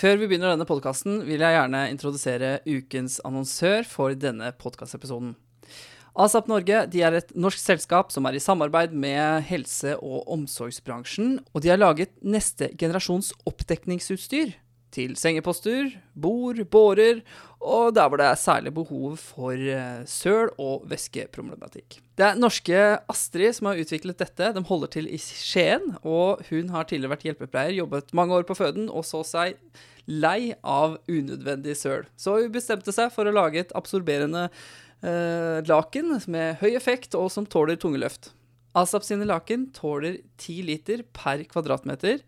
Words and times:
Før 0.00 0.16
vi 0.16 0.30
begynner 0.30 0.54
denne 0.54 0.64
podkasten, 0.64 1.18
vil 1.28 1.42
jeg 1.44 1.52
gjerne 1.52 1.80
introdusere 1.92 2.50
ukens 2.64 3.18
annonsør 3.26 3.84
for 3.84 4.14
denne 4.16 4.48
podkastepisoden. 4.56 5.34
ASAP 6.16 6.48
Norge 6.48 6.78
er 6.88 7.16
et 7.18 7.34
norsk 7.36 7.60
selskap 7.60 8.14
som 8.14 8.24
er 8.24 8.38
i 8.38 8.40
samarbeid 8.40 8.94
med 8.96 9.44
helse- 9.50 9.98
og 9.98 10.24
omsorgsbransjen, 10.32 11.36
og 11.52 11.60
de 11.60 11.72
har 11.74 11.82
laget 11.82 12.16
neste 12.24 12.70
generasjons 12.80 13.34
oppdekningsutstyr 13.44 14.54
til 14.90 15.12
sengeposter, 15.20 15.92
bord, 16.16 16.64
bårer 16.72 17.20
og 17.60 17.92
der 17.94 18.08
hvor 18.08 18.22
det 18.22 18.30
er 18.30 18.40
særlig 18.40 18.72
behov 18.80 19.18
for 19.20 19.52
eh, 19.52 20.00
søl- 20.08 20.54
og 20.56 20.88
væskeproblematikk. 20.88 22.00
Det 22.20 22.26
er 22.26 22.36
norske 22.36 22.80
Astrid 23.08 23.54
som 23.56 23.70
har 23.70 23.78
utviklet 23.80 24.18
dette. 24.20 24.50
De 24.52 24.62
holder 24.68 24.90
til 24.92 25.06
i 25.08 25.16
Skien, 25.16 25.94
og 26.04 26.42
hun 26.50 26.68
har 26.74 26.84
tidligere 26.84 27.14
vært 27.14 27.22
hjelpepleier, 27.24 27.78
jobbet 27.78 28.12
mange 28.12 28.36
år 28.36 28.44
på 28.44 28.58
føden 28.58 28.90
og 28.92 29.06
så 29.08 29.22
seg 29.24 29.56
lei 30.04 30.52
av 30.60 30.98
unødvendig 31.08 31.78
søl. 31.80 32.04
Så 32.20 32.34
hun 32.42 32.52
bestemte 32.52 32.92
seg 32.92 33.08
for 33.14 33.24
å 33.24 33.32
lage 33.32 33.62
et 33.62 33.72
absorberende 33.78 34.50
eh, 34.50 35.64
laken 35.64 36.12
med 36.28 36.60
høy 36.60 36.74
effekt 36.74 37.16
og 37.16 37.30
som 37.32 37.48
tåler 37.48 37.80
tunge 37.80 38.02
løft. 38.04 38.34
Asap 38.76 39.08
sine 39.08 39.24
laken 39.24 39.70
tåler 39.72 40.20
10 40.36 40.60
liter 40.68 41.06
per 41.16 41.46
kvadratmeter 41.48 42.20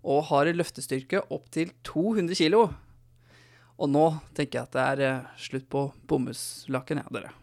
og 0.00 0.24
har 0.32 0.48
en 0.48 0.60
løftestyrke 0.62 1.26
opp 1.28 1.52
til 1.52 1.76
200 1.84 2.40
kg. 2.40 2.64
Og 3.76 3.92
nå 3.92 4.10
tenker 4.32 4.62
jeg 4.62 4.68
at 4.70 4.76
det 4.80 4.90
er 4.90 5.08
eh, 5.10 5.32
slutt 5.50 5.68
på 5.68 5.90
bomullslaken, 6.08 7.04
ja, 7.04 7.18
dere. 7.20 7.36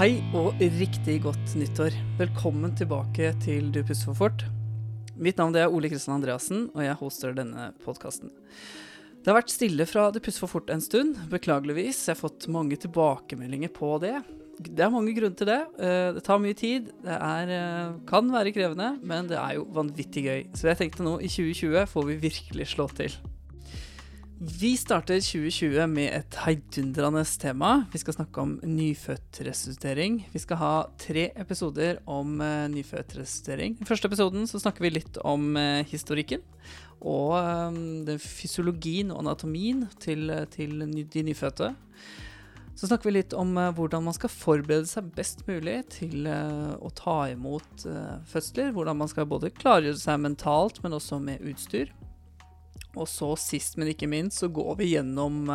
Hei 0.00 0.14
og 0.32 0.56
riktig 0.80 1.18
godt 1.26 1.50
nyttår. 1.60 1.92
Velkommen 2.16 2.72
tilbake 2.72 3.34
til 3.44 3.66
Du 3.68 3.82
puster 3.84 4.08
for 4.08 4.16
fort. 4.16 4.44
Mitt 5.20 5.36
navn 5.36 5.52
er 5.60 5.68
Ole 5.68 5.90
Kristian 5.92 6.14
Andreassen, 6.14 6.70
og 6.72 6.80
jeg 6.80 6.96
hoster 6.96 7.34
denne 7.36 7.66
podkasten. 7.84 8.30
Det 9.20 9.28
har 9.28 9.36
vært 9.36 9.52
stille 9.52 9.84
fra 9.84 10.06
Du 10.08 10.16
puster 10.24 10.46
for 10.46 10.54
fort 10.54 10.72
en 10.72 10.80
stund, 10.80 11.18
beklageligvis. 11.28 11.98
Jeg 12.06 12.14
har 12.14 12.20
fått 12.22 12.48
mange 12.48 12.78
tilbakemeldinger 12.80 13.68
på 13.76 13.98
det. 14.00 14.14
Det 14.56 14.86
er 14.86 14.94
mange 14.94 15.12
grunner 15.18 15.36
til 15.36 15.50
det. 15.50 15.60
Eh, 15.76 16.14
det 16.16 16.24
tar 16.24 16.40
mye 16.40 16.56
tid. 16.56 16.88
Det 17.04 17.18
er, 17.20 17.52
eh, 17.58 17.92
kan 18.08 18.32
være 18.32 18.54
krevende, 18.56 19.04
men 19.04 19.28
det 19.28 19.36
er 19.36 19.58
jo 19.58 19.68
vanvittig 19.68 20.24
gøy. 20.24 20.40
Så 20.56 20.72
jeg 20.72 20.80
tenkte 20.80 21.04
nå, 21.04 21.18
i 21.20 21.28
2020 21.28 21.84
får 21.92 22.08
vi 22.08 22.16
virkelig 22.24 22.72
slå 22.72 22.88
til. 22.96 23.20
Vi 24.40 24.70
starter 24.80 25.18
2020 25.20 25.82
med 25.92 26.14
et 26.16 26.36
heidundrende 26.46 27.20
tema. 27.42 27.82
Vi 27.92 27.98
skal 28.00 28.14
snakke 28.16 28.40
om 28.40 28.54
nyfødtresuscitering. 28.64 30.22
Vi 30.32 30.40
skal 30.40 30.56
ha 30.56 30.70
tre 30.96 31.26
episoder 31.36 32.00
om 32.08 32.40
uh, 32.40 32.64
nyfødtresuscitering. 32.72 33.76
I 33.76 33.84
første 33.84 34.08
episoden 34.08 34.48
så 34.48 34.62
snakker 34.62 34.86
vi 34.86 34.94
litt 34.94 35.20
om 35.28 35.60
uh, 35.60 35.84
historikken 35.84 36.40
og 37.04 37.36
um, 37.36 38.00
den 38.08 38.16
fysiologien 38.16 39.12
og 39.12 39.20
anatomien 39.26 39.84
til, 40.00 40.32
til 40.56 40.88
de 40.88 41.28
nyfødte. 41.28 41.74
Så 42.80 42.88
snakker 42.88 43.10
vi 43.10 43.18
litt 43.18 43.36
om 43.36 43.52
hvordan 43.76 44.08
man 44.08 44.16
skal 44.16 44.32
forberede 44.32 44.88
seg 44.88 45.12
best 45.12 45.44
mulig 45.52 45.82
til 46.00 46.24
å 46.24 46.88
ta 46.96 47.26
imot 47.28 47.84
uh, 47.84 48.24
fødsler. 48.24 48.72
Hvordan 48.72 49.04
man 49.04 49.12
skal 49.12 49.28
både 49.28 49.52
klargjøre 49.52 50.00
seg 50.00 50.24
mentalt, 50.24 50.80
men 50.80 50.96
også 50.96 51.20
med 51.20 51.44
utstyr. 51.44 51.92
Og 52.96 53.08
så 53.08 53.32
sist, 53.38 53.76
men 53.78 53.92
ikke 53.92 54.10
minst, 54.10 54.40
så 54.42 54.48
går 54.50 54.74
vi 54.80 54.92
gjennom 54.94 55.50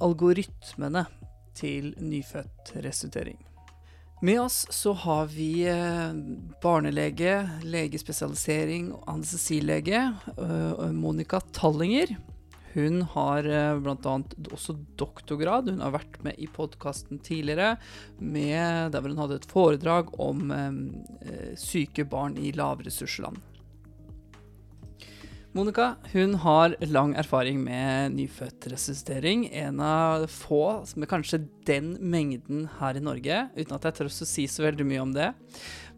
algoritmene 0.00 1.04
til 1.56 1.94
nyfødt 1.98 2.74
resultering. 2.84 3.38
Med 4.20 4.40
oss 4.42 4.66
så 4.70 4.92
har 4.92 5.30
vi 5.32 5.64
barnelege, 6.60 7.38
legespesialisering 7.64 8.90
og 8.98 9.06
anestesilege, 9.14 10.02
Monica 10.92 11.40
Tallinger. 11.56 12.18
Hun 12.74 13.02
har 13.14 13.46
bl.a. 13.82 14.14
også 14.52 14.76
doktorgrad. 15.00 15.70
Hun 15.72 15.82
har 15.82 15.94
vært 15.96 16.20
med 16.22 16.38
i 16.38 16.46
podkasten 16.50 17.18
tidligere 17.24 17.74
med, 18.18 18.92
der 18.92 19.00
hvor 19.00 19.10
hun 19.10 19.22
hadde 19.24 19.40
et 19.40 19.50
foredrag 19.50 20.12
om 20.22 20.52
eh, 20.54 21.56
syke 21.58 22.06
barn 22.06 22.38
i 22.38 22.52
lavressursland. 22.54 23.40
Monica 25.52 25.96
hun 26.12 26.36
har 26.44 26.76
lang 26.86 27.16
erfaring 27.18 27.58
med 27.64 28.12
nyfødtresuscitering. 28.14 29.48
En 29.50 29.80
av 29.82 30.28
få, 30.30 30.84
med 30.94 31.10
kanskje 31.10 31.40
den 31.66 31.96
mengden 31.98 32.68
her 32.78 32.94
i 32.94 33.02
Norge, 33.02 33.40
uten 33.56 33.74
at 33.74 33.88
jeg 33.88 33.96
tør 33.96 34.10
å 34.12 34.28
si 34.30 34.44
så 34.46 34.62
veldig 34.68 34.86
mye 34.86 35.02
om 35.02 35.14
det. 35.16 35.32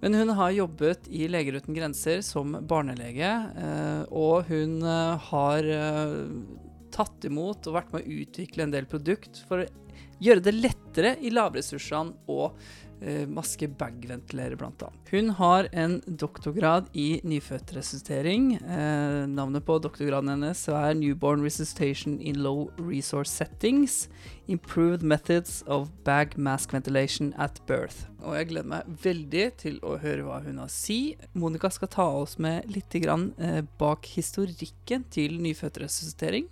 Men 0.01 0.17
hun 0.17 0.33
har 0.39 0.55
jobbet 0.57 1.05
i 1.13 1.29
Leger 1.29 1.61
uten 1.61 1.77
grenser 1.77 2.25
som 2.25 2.57
barnelege, 2.65 3.29
og 4.09 4.49
hun 4.49 4.81
har 5.29 5.69
tatt 6.93 7.29
imot 7.29 7.69
og 7.69 7.77
vært 7.77 7.93
med 7.93 8.03
å 8.03 8.19
utvikle 8.25 8.65
en 8.65 8.73
del 8.73 8.89
produkt 8.89 9.45
for 9.51 9.67
å 9.67 9.69
gjøre 10.23 10.47
det 10.49 10.57
lettere 10.57 11.13
i 11.21 11.33
lavressursene 11.35 12.25
å 12.33 12.49
maske 13.27 13.67
bag-ventilere, 13.69 14.57
bl.a. 14.57 14.91
Hun 15.11 15.31
har 15.39 15.69
en 15.73 15.99
doktorgrad 16.07 16.87
i 16.93 17.21
nyfødtresuscitering. 17.27 18.53
Eh, 18.55 19.27
navnet 19.29 19.67
på 19.67 19.79
doktorgraden 19.83 20.31
hennes 20.33 20.63
er 20.71 20.95
Newborn 20.95 21.43
Resuscitation 21.43 22.21
in 22.21 22.39
Low 22.43 22.71
Resource 22.79 23.33
Settings. 23.33 24.09
Improved 24.47 25.03
Methods 25.03 25.63
of 25.67 25.91
Bag 26.05 26.39
Mask 26.39 26.73
Ventilation 26.73 27.35
at 27.39 27.61
Birth. 27.67 28.07
Og 28.23 28.37
jeg 28.39 28.51
gleder 28.53 28.71
meg 28.71 28.97
veldig 29.03 29.45
til 29.61 29.79
å 29.83 29.99
høre 30.03 30.25
hva 30.27 30.41
hun 30.47 30.63
har 30.63 30.71
å 30.71 30.73
si. 30.73 31.17
Monica 31.35 31.71
skal 31.75 31.91
ta 31.93 32.09
oss 32.23 32.39
med 32.39 32.71
litt 32.71 32.95
grann, 33.03 33.33
eh, 33.39 33.63
bak 33.79 34.07
historikken 34.15 35.05
til 35.11 35.39
nyfødtresuscitering. 35.43 36.49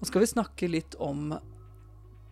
Og 0.00 0.06
skal 0.08 0.24
vi 0.24 0.32
snakke 0.34 0.70
litt 0.70 0.96
om 0.98 1.36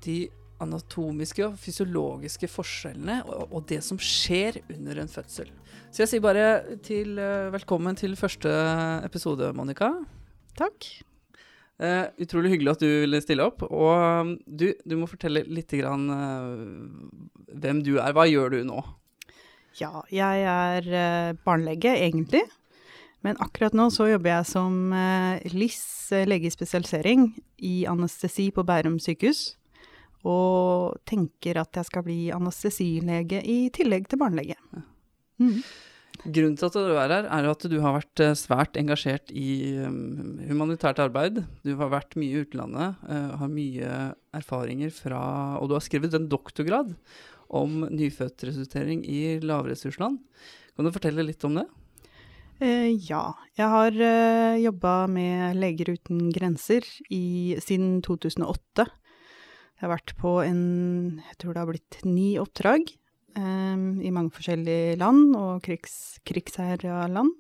de 0.05 0.29
anatomiske 0.63 1.45
og 1.47 1.59
fysiologiske 1.61 2.49
forskjellene 2.51 3.21
og, 3.27 3.47
og, 3.51 3.61
det 3.71 3.83
som 3.85 4.01
skjer 4.01 4.63
under 4.73 5.03
en 5.03 5.11
fødsel. 5.11 5.51
Så 5.93 6.05
jeg 6.05 6.13
sier 6.15 6.25
bare 6.25 6.79
til, 6.85 7.19
uh, 7.21 7.53
velkommen 7.53 7.99
til 7.99 8.17
første 8.17 8.51
episode, 9.05 9.53
Monica. 9.57 9.91
Takk. 10.59 10.89
Uh, 11.83 12.07
utrolig 12.23 12.53
hyggelig 12.53 12.77
at 12.77 12.83
du 12.85 12.89
ville 12.89 13.21
stille 13.25 13.45
opp. 13.45 13.65
Og 13.67 13.91
um, 13.93 14.33
du, 14.47 14.71
du, 14.87 14.97
må 15.01 15.09
fortelle 15.11 15.45
litt 15.51 15.73
grann, 15.75 16.09
uh, 16.09 17.53
hvem 17.59 17.83
du 17.85 17.97
er. 17.99 18.15
Hva 18.15 18.29
gjør 18.31 18.57
du 18.57 18.61
nå? 18.69 18.83
Ja, 19.81 20.03
jeg 20.13 20.45
er 20.45 21.39
barnelege, 21.47 21.95
egentlig. 21.97 22.45
Men 23.25 23.39
akkurat 23.41 23.75
nå 23.75 23.87
så 23.95 24.11
jobber 24.11 24.35
jeg 24.35 24.49
som 24.51 24.93
LIS, 25.55 25.81
legespesialisering, 26.29 27.31
i 27.63 27.87
anestesi 27.89 28.51
på 28.53 28.67
Bærum 28.69 28.99
sykehus. 29.01 29.55
Og 30.29 30.99
tenker 31.09 31.59
at 31.63 31.81
jeg 31.81 31.89
skal 31.89 32.05
bli 32.07 32.19
anestesilege 32.35 33.41
i 33.43 33.65
tillegg 33.75 34.07
til 34.11 34.21
barnelege. 34.21 34.59
Mm. 35.43 35.59
Grunnen 36.23 36.55
til 36.55 36.69
at 36.69 36.77
du 36.77 36.93
er 36.95 37.11
her, 37.11 37.27
er 37.27 37.49
at 37.51 37.65
du 37.67 37.77
har 37.83 37.97
vært 37.97 38.23
svært 38.39 38.77
engasjert 38.79 39.33
i 39.35 39.75
humanitært 40.47 41.01
arbeid. 41.03 41.41
Du 41.67 41.73
har 41.81 41.91
vært 41.91 42.15
mye 42.21 42.37
i 42.37 42.45
utlandet, 42.45 43.01
har 43.41 43.51
mye 43.51 43.97
erfaringer 44.37 44.93
fra 44.95 45.23
Og 45.59 45.73
du 45.73 45.75
har 45.75 45.83
skrevet 45.83 46.15
en 46.15 46.31
doktorgrad 46.31 46.95
om 47.53 47.85
nyfødtresultering 47.91 49.03
i 49.09 49.39
lavressursland. 49.43 50.21
Kan 50.77 50.89
du 50.89 50.95
fortelle 50.95 51.25
litt 51.27 51.45
om 51.45 51.59
det? 51.61 51.67
Uh, 52.63 52.95
ja. 53.09 53.25
Jeg 53.59 53.69
har 53.75 53.97
uh, 53.99 54.61
jobba 54.63 54.95
med 55.11 55.59
Leger 55.59 55.93
uten 55.97 56.31
grenser 56.35 56.87
i, 57.11 57.59
siden 57.61 58.01
2008. 58.07 58.87
Jeg 59.83 59.89
har 59.89 59.97
vært 59.97 60.13
på 60.15 60.33
en 60.47 60.59
Jeg 61.27 61.39
tror 61.43 61.57
det 61.57 61.59
har 61.59 61.67
blitt 61.73 61.97
ni 62.07 62.37
oppdrag 62.39 62.85
um, 63.35 63.99
i 63.99 64.13
mange 64.15 64.31
forskjellige 64.31 64.93
land 65.01 65.33
og 65.35 65.65
krigs, 65.65 66.21
krigsherja 66.23 67.01
land. 67.11 67.33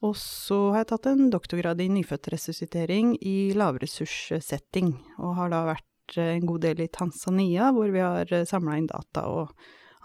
Og 0.00 0.16
så 0.16 0.56
har 0.72 0.80
jeg 0.80 0.88
tatt 0.94 1.10
en 1.10 1.28
doktorgrad 1.28 1.82
i 1.84 1.90
nyfødtresuscitering 1.92 3.18
i 3.20 3.52
lavressurssetting, 3.52 4.94
og 5.20 5.36
har 5.42 5.52
da 5.52 5.60
vært 5.74 6.16
en 6.24 6.48
god 6.48 6.64
del 6.64 6.82
i 6.86 6.88
Tanzania, 6.88 7.68
hvor 7.76 7.92
vi 7.92 8.00
har 8.00 8.32
samla 8.48 8.80
inn 8.80 8.88
data 8.88 9.28
og 9.28 9.52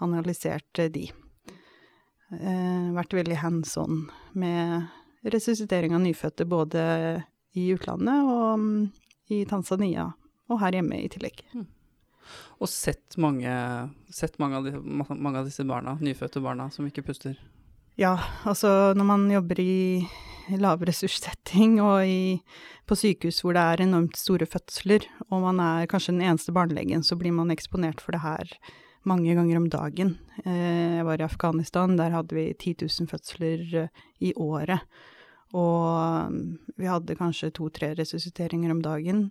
analysert 0.04 0.84
de 0.92 1.08
eh, 1.08 2.86
vært 2.92 3.16
veldig 3.22 3.40
hands 3.40 3.72
on 3.80 4.04
med 4.36 5.32
resuscitering 5.32 5.96
av 5.96 6.04
nyfødte 6.04 6.44
både 6.44 6.84
i 7.56 7.70
utlandet 7.72 8.20
og 8.36 8.48
um, 8.60 8.72
i 9.32 9.46
Tanzania, 9.48 10.10
og 10.48 10.62
her 10.62 10.78
hjemme 10.78 11.00
i 11.02 11.10
tillegg. 11.12 11.42
Mm. 11.54 11.66
Og 12.60 12.68
sett 12.68 13.16
mange, 13.20 13.52
sett 14.12 14.36
mange, 14.42 14.58
av 14.58 14.66
de, 14.66 14.74
mange 14.82 15.40
av 15.40 15.46
disse 15.48 15.64
barna, 15.68 15.96
nyfødte 16.02 16.42
barna, 16.44 16.68
som 16.74 16.88
ikke 16.88 17.06
puster? 17.06 17.38
Ja, 17.98 18.16
altså 18.46 18.92
når 18.94 19.06
man 19.08 19.28
jobber 19.32 19.60
i 19.62 20.06
lavressurssetting 20.48 21.78
og 21.82 22.06
i, 22.08 22.38
på 22.88 22.96
sykehus 22.96 23.42
hvor 23.44 23.56
det 23.56 23.64
er 23.64 23.84
enormt 23.84 24.16
store 24.20 24.48
fødsler, 24.48 25.06
og 25.28 25.42
man 25.44 25.60
er 25.62 25.88
kanskje 25.90 26.14
den 26.14 26.24
eneste 26.28 26.54
barnelegen, 26.56 27.04
så 27.04 27.18
blir 27.20 27.34
man 27.36 27.52
eksponert 27.54 28.02
for 28.04 28.16
det 28.16 28.22
her 28.24 28.54
mange 29.08 29.34
ganger 29.34 29.60
om 29.60 29.68
dagen. 29.72 30.16
Eh, 30.44 30.98
jeg 30.98 31.06
var 31.06 31.20
i 31.20 31.26
Afghanistan, 31.26 31.96
der 31.98 32.14
hadde 32.14 32.36
vi 32.36 32.50
10 32.52 32.74
000 32.86 33.10
fødsler 33.10 33.64
eh, 33.84 34.04
i 34.20 34.32
året. 34.36 34.84
Og 35.56 36.32
mm, 36.32 36.42
vi 36.76 36.88
hadde 36.90 37.16
kanskje 37.18 37.52
to-tre 37.56 37.94
resusciteringer 37.98 38.72
om 38.74 38.82
dagen. 38.84 39.28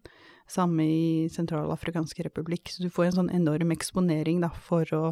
Samme 0.47 0.85
i 0.87 1.27
Sentralafrikanske 1.31 2.25
republikk. 2.25 2.71
Så 2.71 2.85
du 2.85 2.89
får 2.93 3.09
en 3.09 3.17
sånn 3.19 3.33
enorm 3.35 3.73
eksponering 3.75 4.41
da, 4.41 4.49
for 4.49 4.87
å 4.95 5.03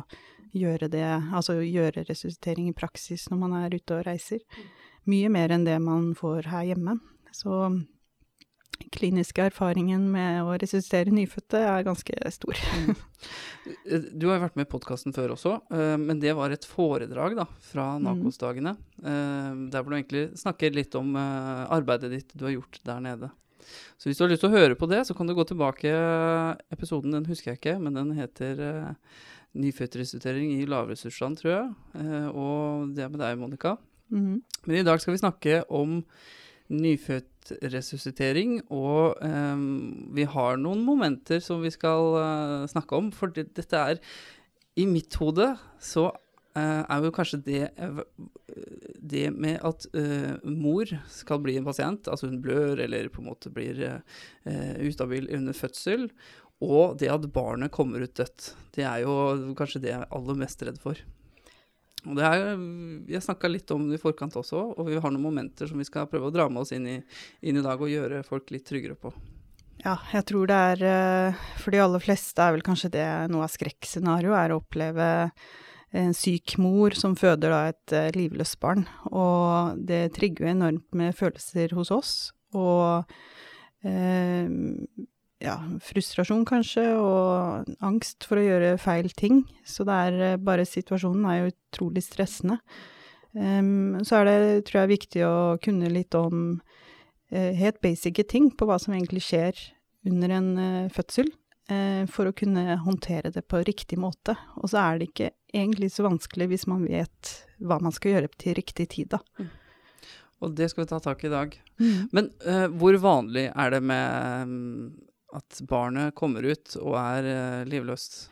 gjøre 0.56 0.88
det, 0.88 1.04
altså 1.36 1.57
gjøre 1.60 2.06
resuscitering 2.07 2.69
i 2.69 2.78
praksis 2.78 3.28
når 3.28 3.42
man 3.42 3.57
er 3.60 3.75
ute 3.75 3.98
og 3.98 4.06
reiser. 4.07 4.40
Mye 5.10 5.30
mer 5.30 5.52
enn 5.52 5.68
det 5.68 5.75
man 5.84 6.13
får 6.18 6.48
her 6.54 6.69
hjemme. 6.72 6.98
Så 7.36 7.68
kliniske 8.94 9.48
erfaringen 9.50 10.07
med 10.12 10.42
å 10.45 10.56
resuscitere 10.60 11.13
nyfødte 11.13 11.62
er 11.62 11.86
ganske 11.88 12.31
stor. 12.33 12.60
Du 13.66 14.27
har 14.27 14.38
jo 14.38 14.44
vært 14.44 14.57
med 14.60 14.68
i 14.68 14.69
podkasten 14.69 15.16
før 15.16 15.33
også, 15.33 15.56
eh, 15.74 15.95
men 15.98 16.19
det 16.22 16.36
var 16.38 16.54
et 16.54 16.68
foredrag 16.69 17.33
da, 17.39 17.48
fra 17.72 17.88
mm. 17.95 18.04
NAKOS-dagene. 18.06 18.75
Eh, 19.01 19.48
der 19.74 19.81
hvor 19.81 19.89
du 19.89 19.98
egentlig 19.98 20.25
snakker 20.38 20.75
litt 20.75 20.94
om 21.00 21.16
eh, 21.18 21.63
arbeidet 21.74 22.12
ditt 22.12 22.36
du 22.38 22.45
har 22.45 22.54
gjort 22.54 22.77
der 22.86 23.01
nede. 23.07 23.31
Så 23.98 24.12
hvis 24.12 24.19
du 24.19 24.25
har 24.25 24.30
lyst 24.30 24.45
til 24.45 24.51
å 24.51 24.57
høre 24.60 24.77
på 24.77 24.89
det, 24.92 25.01
så 25.07 25.16
kan 25.18 25.25
du 25.25 25.33
gå 25.33 25.48
tilbake. 25.50 25.89
Episoden 26.75 27.16
den 27.16 27.25
husker 27.25 27.54
jeg 27.54 27.62
ikke, 27.63 27.80
men 27.81 27.98
den 27.98 28.13
heter 28.19 28.62
Nyfødtresultering 29.57 30.51
i 30.60 30.68
lavressursland, 30.69 31.39
tror 31.39 31.54
jeg. 31.56 31.68
Og 32.36 32.92
det 32.94 33.07
er 33.07 33.10
med 33.10 33.24
deg, 33.24 33.39
Monica. 33.42 33.74
Mm. 34.13 34.44
Men 34.68 34.77
i 34.77 34.86
dag 34.86 35.01
skal 35.01 35.16
vi 35.16 35.24
snakke 35.24 35.63
om 35.74 36.04
nyfødtresuscitering, 36.73 38.57
og 38.73 39.19
um, 39.21 40.09
vi 40.15 40.25
har 40.25 40.57
noen 40.57 40.81
momenter 40.85 41.41
som 41.44 41.62
vi 41.62 41.71
skal 41.73 42.15
uh, 42.17 42.65
snakke 42.69 42.97
om. 42.97 43.12
For 43.13 43.33
det, 43.33 43.51
dette 43.57 43.77
er 43.77 44.01
I 44.79 44.88
mitt 44.89 45.13
hode 45.21 45.51
så 45.77 46.07
uh, 46.09 46.81
er 46.81 47.06
jo 47.06 47.13
kanskje 47.13 47.41
det 47.45 47.63
uh, 47.77 48.01
det 49.06 49.27
med 49.35 49.59
at 49.67 49.85
mor 50.47 50.89
skal 51.12 51.41
bli 51.44 51.57
en 51.59 51.67
pasient, 51.67 52.07
altså 52.09 52.29
hun 52.29 52.41
blør 52.41 52.79
eller 52.81 53.09
på 53.12 53.21
en 53.21 53.27
måte 53.27 53.51
blir 53.53 53.81
ustabil 54.81 55.27
under 55.35 55.53
fødsel, 55.53 56.07
og 56.63 56.95
det 57.01 57.12
at 57.12 57.27
barnet 57.35 57.73
kommer 57.75 58.01
ut 58.01 58.15
dødt. 58.17 58.53
Det 58.73 58.85
er 58.88 59.03
jo 59.03 59.53
kanskje 59.59 59.83
det 59.83 59.91
jeg 59.91 60.00
er 60.00 60.15
aller 60.15 60.39
mest 60.39 60.63
redd 60.65 60.79
for. 60.81 60.97
Og 62.06 62.18
det 62.18 62.25
her, 62.25 62.44
Vi 63.07 63.16
har 63.16 63.24
snakka 63.24 63.50
litt 63.50 63.72
om 63.74 63.88
det 63.90 64.00
i 64.00 64.02
forkant 64.02 64.36
også, 64.38 64.62
og 64.78 64.90
vi 64.90 65.00
har 65.00 65.13
noen 65.13 65.24
momenter 65.24 65.69
som 65.69 65.80
vi 65.81 65.88
skal 65.88 66.10
prøve 66.10 66.30
å 66.30 66.34
dra 66.34 66.48
med 66.50 66.62
oss 66.63 66.74
inn 66.75 66.88
i, 66.88 67.00
inn 67.42 67.57
i 67.57 67.66
dag 67.66 67.81
og 67.81 67.92
gjøre 67.92 68.24
folk 68.28 68.52
litt 68.54 68.66
tryggere 68.68 68.98
på. 69.00 69.13
Ja, 69.86 70.00
jeg 70.13 70.25
tror 70.30 70.48
det 70.50 70.56
er 70.56 70.81
eh, 70.88 71.44
For 71.62 71.74
de 71.74 71.81
aller 71.84 72.02
fleste 72.02 72.42
er 72.42 72.56
vel 72.56 72.63
kanskje 72.66 72.94
det 72.96 73.06
noe 73.30 73.46
av 73.46 73.54
skrekkscenarioet, 73.54 74.38
er 74.40 74.54
å 74.54 74.60
oppleve 74.62 75.07
en 75.96 76.13
syk 76.16 76.57
mor 76.60 76.96
som 76.98 77.16
føder 77.16 77.54
da 77.54 77.60
et 77.72 77.96
eh, 77.96 78.12
livløst 78.16 78.60
barn. 78.63 78.86
Og 79.12 79.81
det 79.88 80.16
trigger 80.18 80.46
jo 80.46 80.54
enormt 80.56 80.98
med 80.98 81.16
følelser 81.18 81.75
hos 81.78 81.92
oss. 81.94 82.16
Og 82.56 83.06
eh, 83.86 84.50
ja, 85.44 85.56
frustrasjon 85.84 86.46
kanskje, 86.48 86.86
og 86.96 87.72
angst 87.84 88.28
for 88.28 88.40
å 88.40 88.46
gjøre 88.46 88.76
feil 88.82 89.10
ting. 89.18 89.44
Så 89.68 89.86
det 89.88 90.02
er 90.08 90.20
eh, 90.32 90.42
bare 90.42 90.68
situasjonen 90.68 91.26
er 91.30 91.40
jo 91.40 91.54
utrolig 91.54 92.06
stressende. 92.06 92.60
Um, 93.36 93.98
så 94.08 94.22
er 94.22 94.30
det, 94.30 94.38
tror 94.70 94.84
jeg, 94.84 94.94
viktig 94.94 95.26
å 95.28 95.38
kunne 95.64 95.92
litt 95.92 96.16
om 96.16 96.44
uh, 96.56 97.52
helt 97.60 97.82
basice 97.84 98.24
ting 98.32 98.48
på 98.56 98.68
hva 98.68 98.78
som 98.80 98.96
egentlig 98.96 99.26
skjer 99.26 99.60
under 100.08 100.38
en 100.38 100.48
uh, 100.56 100.94
fødsel, 100.94 101.28
uh, 101.68 102.06
for 102.08 102.32
å 102.32 102.36
kunne 102.38 102.78
håndtere 102.86 103.34
det 103.36 103.44
på 103.52 103.60
riktig 103.68 104.00
måte. 104.00 104.38
Og 104.62 104.72
så 104.72 104.80
er 104.86 105.02
det 105.02 105.10
ikke 105.12 105.34
egentlig 105.52 105.92
så 105.92 106.08
vanskelig 106.08 106.48
hvis 106.54 106.64
man 106.72 106.88
vet 106.88 107.34
hva 107.60 107.82
man 107.84 107.92
skal 107.96 108.16
gjøre 108.16 108.32
til 108.40 108.56
riktig 108.56 108.88
tid, 108.96 109.12
da. 109.18 109.20
Mm. 109.36 109.52
Og 110.46 110.56
det 110.56 110.70
skal 110.72 110.86
vi 110.86 110.90
ta 110.94 111.02
tak 111.04 111.24
i 111.24 111.28
i 111.28 111.32
dag. 111.32 111.54
Mm. 111.80 112.00
Men 112.16 112.26
hvor 112.76 112.96
vanlig 113.02 113.46
er 113.50 113.70
det 113.72 113.80
med 113.88 114.46
um 114.46 114.64
at 115.36 115.62
barnet 115.70 116.16
kommer 116.18 116.46
ut 116.48 116.78
og 116.82 116.96
er 117.00 117.28
uh, 117.28 117.68
livløst? 117.70 118.26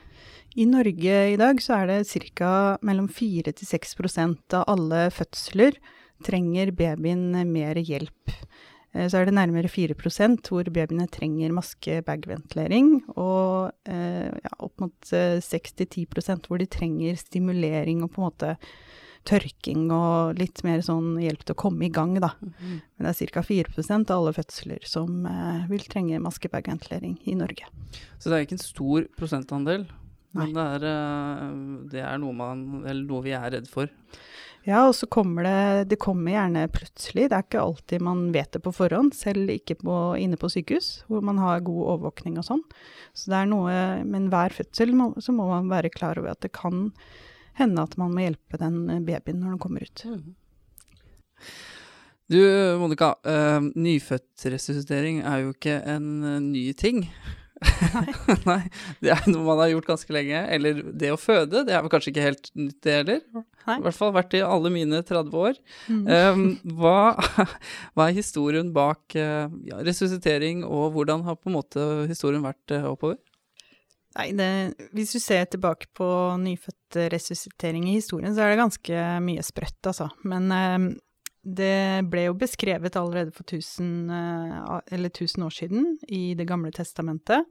I 0.56 0.68
Norge 0.70 1.16
i 1.34 1.38
dag 1.40 1.62
så 1.64 1.80
er 1.82 1.90
det 1.90 2.30
ca. 2.38 2.78
mellom 2.86 3.08
4 3.10 3.56
til 3.58 3.70
6% 3.72 4.54
av 4.60 4.68
alle 4.70 5.08
fødsler 5.14 5.80
trenger 6.24 6.72
babyen 6.78 7.34
mer 7.50 7.80
hjelp. 7.82 8.32
Eh, 8.94 9.08
så 9.10 9.20
er 9.20 9.28
det 9.28 9.36
nærmere 9.36 9.72
4 9.72 9.98
hvor 9.98 10.70
babyene 10.70 11.08
trenger 11.10 11.56
maske-bag-ventilering, 11.58 13.02
og 13.18 13.74
eh, 13.90 14.30
ja, 14.30 14.54
opp 14.60 14.80
mot 14.80 15.10
6-10 15.10 16.48
hvor 16.48 16.62
de 16.62 16.70
trenger 16.70 17.18
stimulering 17.18 18.04
og 18.04 18.14
på 18.14 18.22
en 18.22 18.30
måte 18.30 18.56
tørking 19.28 19.88
og 19.94 20.40
litt 20.40 20.64
mer 20.68 20.84
sånn 20.86 21.16
hjelp 21.22 21.46
til 21.46 21.56
å 21.56 21.62
komme 21.64 21.88
i 21.88 21.92
gang, 21.94 22.16
da. 22.22 22.34
Mm. 22.42 22.78
Men 22.98 23.08
det 23.08 23.14
er 23.14 23.34
ca. 23.34 23.44
4% 23.48 24.14
av 24.14 24.22
alle 24.22 24.36
fødsler 24.36 24.88
som 24.88 25.26
eh, 25.30 25.66
vil 25.72 25.84
trenge 25.90 26.22
maskebagventilering 26.24 27.18
i 27.30 27.36
Norge. 27.40 27.70
Så 28.20 28.30
det 28.30 28.38
er 28.38 28.48
ikke 28.48 28.58
en 28.60 28.66
stor 28.66 29.10
prosentandel, 29.20 29.88
Nei. 30.34 30.48
men 30.48 30.56
det 30.58 30.70
er, 30.78 30.88
eh, 30.92 31.46
det 31.96 32.06
er 32.06 32.24
noe, 32.24 32.36
man, 32.38 32.66
noe 32.84 33.26
vi 33.26 33.36
er 33.38 33.52
redd 33.56 33.70
for. 33.72 33.92
Ja, 34.64 34.86
og 34.88 34.94
så 34.96 35.10
kommer 35.12 35.44
det 35.44 35.90
Det 35.92 36.00
kommer 36.00 36.32
gjerne 36.32 36.70
plutselig. 36.72 37.28
Det 37.28 37.36
er 37.36 37.44
ikke 37.44 37.64
alltid 37.64 38.04
man 38.06 38.30
vet 38.32 38.54
det 38.56 38.62
på 38.64 38.72
forhånd, 38.72 39.12
selv 39.16 39.52
ikke 39.52 39.76
på, 39.82 39.98
inne 40.16 40.40
på 40.40 40.50
sykehus, 40.52 41.04
hvor 41.12 41.24
man 41.26 41.42
har 41.44 41.66
god 41.68 41.82
overvåkning 41.98 42.40
og 42.40 42.48
sånn. 42.48 42.64
Så 43.12 43.34
det 43.34 43.42
er 43.42 43.52
noe 43.52 43.76
Men 44.08 44.30
hver 44.32 44.56
fødsel 44.56 44.96
må, 44.96 45.12
så 45.20 45.36
må 45.36 45.50
man 45.52 45.68
være 45.72 45.92
klar 45.92 46.20
over 46.20 46.32
at 46.32 46.42
det 46.46 46.54
kan 46.56 46.94
hende 47.60 47.86
at 47.86 47.98
man 48.00 48.14
må 48.14 48.26
hjelpe 48.26 48.60
den 48.62 48.82
eh, 48.90 49.04
babyen 49.04 49.42
når 49.42 49.56
den 49.56 49.62
kommer 49.62 49.86
ut. 49.86 50.06
Mm. 50.08 50.34
Du 52.32 52.40
Monica, 52.80 53.14
uh, 53.28 53.62
nyfødtresuscitering 53.76 55.22
er 55.28 55.44
jo 55.44 55.54
ikke 55.54 55.76
en 55.92 56.12
uh, 56.24 56.38
ny 56.42 56.70
ting. 56.78 57.04
Nei. 57.64 58.06
Nei. 58.50 58.62
Det 59.04 59.12
er 59.14 59.28
noe 59.30 59.44
man 59.46 59.60
har 59.62 59.74
gjort 59.74 59.90
ganske 59.92 60.16
lenge. 60.16 60.40
Eller 60.56 60.80
det 60.88 61.12
å 61.14 61.20
føde, 61.20 61.66
det 61.68 61.76
er 61.76 61.84
vel 61.84 61.92
kanskje 61.92 62.14
ikke 62.14 62.26
helt 62.26 62.50
nytt, 62.58 62.80
det 62.84 62.96
heller. 63.02 63.22
Nei. 63.68 63.78
I 63.78 63.86
hvert 63.86 64.00
fall 64.00 64.16
vært 64.16 64.36
i 64.40 64.42
alle 64.44 64.72
mine 64.74 65.04
30 65.06 65.38
år. 65.44 65.60
Mm. 65.92 66.02
Um, 66.08 66.48
hva, 66.80 66.98
hva, 67.94 68.08
er 68.08 68.18
historien 68.18 68.72
bak 68.76 69.16
ja, 69.16 69.84
resuscitering, 69.86 70.66
og 70.68 70.96
hvordan 70.98 71.28
har 71.28 71.40
på 71.40 71.52
en 71.52 71.60
måte 71.60 71.88
historien 72.10 72.44
vært 72.44 72.76
oppover? 72.82 73.20
Nei, 74.14 74.28
det, 74.38 74.50
hvis 74.94 75.16
du 75.16 75.20
ser 75.22 75.48
tilbake 75.50 75.90
på 75.98 76.08
nyfødtresuscitering 76.44 77.88
i 77.90 77.98
historien, 77.98 78.34
så 78.36 78.44
er 78.44 78.54
det 78.54 78.62
ganske 78.62 79.08
mye 79.26 79.46
sprøtt, 79.46 79.80
altså. 79.90 80.12
Men 80.30 80.52
eh, 80.54 80.86
det 81.44 82.06
ble 82.12 82.28
jo 82.28 82.38
beskrevet 82.38 82.96
allerede 83.00 83.34
for 83.36 83.48
1000, 83.48 83.90
eh, 84.14 85.10
1000 85.10 85.48
år 85.48 85.58
siden 85.58 85.90
i 86.08 86.36
Det 86.38 86.46
gamle 86.48 86.72
testamentet. 86.72 87.50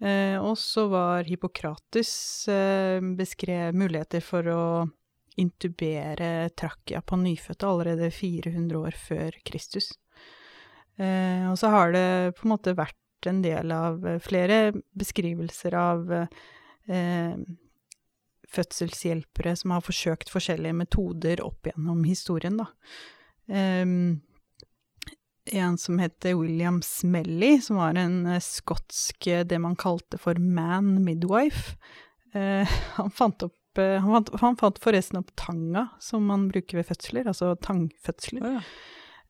Eh, 0.00 0.38
og 0.40 0.56
så 0.56 0.86
var 0.88 1.28
Hippokrates 1.28 2.48
eh, 2.48 3.02
beskrev 3.18 3.74
muligheter 3.76 4.22
for 4.24 4.46
å 4.48 4.62
intubere 5.40 6.48
trakia 6.56 7.02
på 7.04 7.18
nyfødte 7.20 7.68
allerede 7.68 8.08
400 8.14 8.78
år 8.80 8.96
før 8.96 9.36
Kristus. 9.44 9.92
Eh, 10.96 11.44
og 11.50 11.58
så 11.60 11.68
har 11.72 11.92
det 11.92 12.08
på 12.38 12.46
en 12.46 12.54
måte 12.54 12.76
vært 12.78 12.96
en 13.26 13.42
del 13.44 13.72
av 13.74 14.06
eh, 14.06 14.20
flere 14.22 14.72
beskrivelser 14.98 15.76
av 15.78 16.12
eh, 16.14 17.36
fødselshjelpere 18.50 19.54
som 19.58 19.76
har 19.76 19.84
forsøkt 19.84 20.32
forskjellige 20.32 20.78
metoder 20.80 21.42
opp 21.44 21.70
gjennom 21.70 22.02
historien, 22.08 22.58
da. 22.60 22.66
Um, 23.50 24.20
en 25.50 25.78
som 25.80 25.98
heter 25.98 26.36
William 26.38 26.78
Smelly, 26.86 27.56
som 27.62 27.80
var 27.80 27.98
en 27.98 28.20
uh, 28.28 28.36
skotsk 28.42 29.26
det 29.46 29.58
man 29.58 29.74
kalte 29.78 30.18
for 30.22 30.38
man 30.38 31.00
midwife. 31.04 31.76
Uh, 32.34 32.66
han 32.98 33.10
fant 33.14 33.46
opp 33.46 33.56
han, 33.78 34.02
fant, 34.02 34.32
han, 34.42 34.56
fant, 34.58 34.80
forresten 34.82 35.20
opp 35.20 35.28
tanga 35.38 35.84
som 36.02 36.24
man 36.26 36.48
bruker 36.50 36.80
ved 36.80 36.88
fødsler, 36.88 37.28
altså 37.30 37.52
tangfødsler. 37.62 38.42
Oh, 38.42 38.56
ja. 38.58 38.64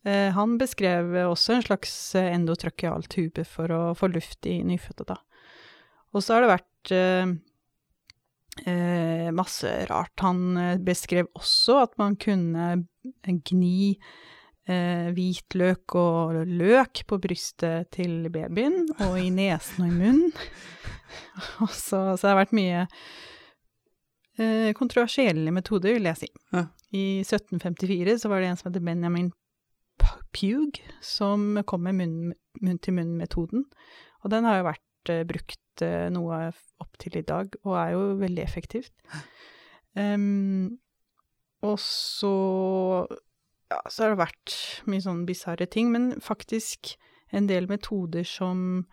Eh, 0.05 0.31
han 0.33 0.57
beskrev 0.61 1.13
også 1.27 1.59
en 1.59 1.67
slags 1.67 1.93
eh, 2.17 2.31
endotrakeal 2.33 3.05
tube 3.13 3.45
for 3.49 3.73
å 3.75 3.83
få 3.99 4.09
luft 4.13 4.49
i 4.49 4.61
nyfødte, 4.65 5.05
da. 5.13 5.19
Og 6.17 6.25
så 6.25 6.35
har 6.35 6.45
det 6.45 6.51
vært 6.55 6.93
eh, 6.97 7.33
eh, 8.65 9.29
masse 9.37 9.71
rart. 9.91 10.15
Han 10.25 10.81
beskrev 10.87 11.29
også 11.37 11.83
at 11.85 11.97
man 12.01 12.17
kunne 12.21 12.87
gni 13.51 13.93
eh, 14.67 15.11
hvitløk 15.15 15.97
og 16.01 16.41
løk 16.49 17.05
på 17.07 17.21
brystet 17.23 17.93
til 17.95 18.31
babyen, 18.33 18.87
og 19.05 19.19
i 19.21 19.29
nesen 19.35 19.85
og 19.85 19.93
i 19.93 19.99
munnen. 20.01 20.33
og 21.67 21.71
så, 21.77 22.17
så 22.17 22.23
det 22.25 22.33
har 22.33 22.43
vært 22.45 22.57
mye 22.57 22.87
kontroversielle 24.73 25.53
metoder, 25.53 25.93
vil 25.99 26.07
jeg 26.09 26.17
si. 26.17 26.29
Ja. 26.55 26.63
I 26.97 27.21
1754 27.21 28.15
så 28.23 28.31
var 28.33 28.41
det 28.41 28.49
en 28.49 28.57
som 28.57 28.71
heter 28.71 28.81
Benjamin 28.87 29.27
Pugh, 30.37 30.81
som 31.05 31.59
kom 31.67 31.87
med 31.87 32.01
munn-til-munn-metoden. 32.61 33.65
Og 34.23 34.33
den 34.33 34.47
har 34.49 34.61
jo 34.61 34.69
vært 34.69 35.13
uh, 35.13 35.25
brukt 35.29 35.85
uh, 35.87 36.07
noe 36.13 36.43
opp 36.83 37.01
til 37.03 37.19
i 37.21 37.27
dag, 37.27 37.55
og 37.65 37.77
er 37.81 37.95
jo 37.97 38.05
veldig 38.21 38.45
effektivt. 38.45 38.95
Um, 39.99 40.79
og 41.67 41.77
så 41.83 42.35
ja, 43.71 43.81
så 43.87 44.05
har 44.05 44.15
det 44.15 44.21
vært 44.25 44.57
mye 44.91 45.03
sånn 45.05 45.25
bisarre 45.29 45.67
ting, 45.71 45.91
men 45.95 46.13
faktisk 46.25 46.95
en 47.37 47.47
del 47.51 47.69
metoder 47.71 48.27
som 48.27 48.85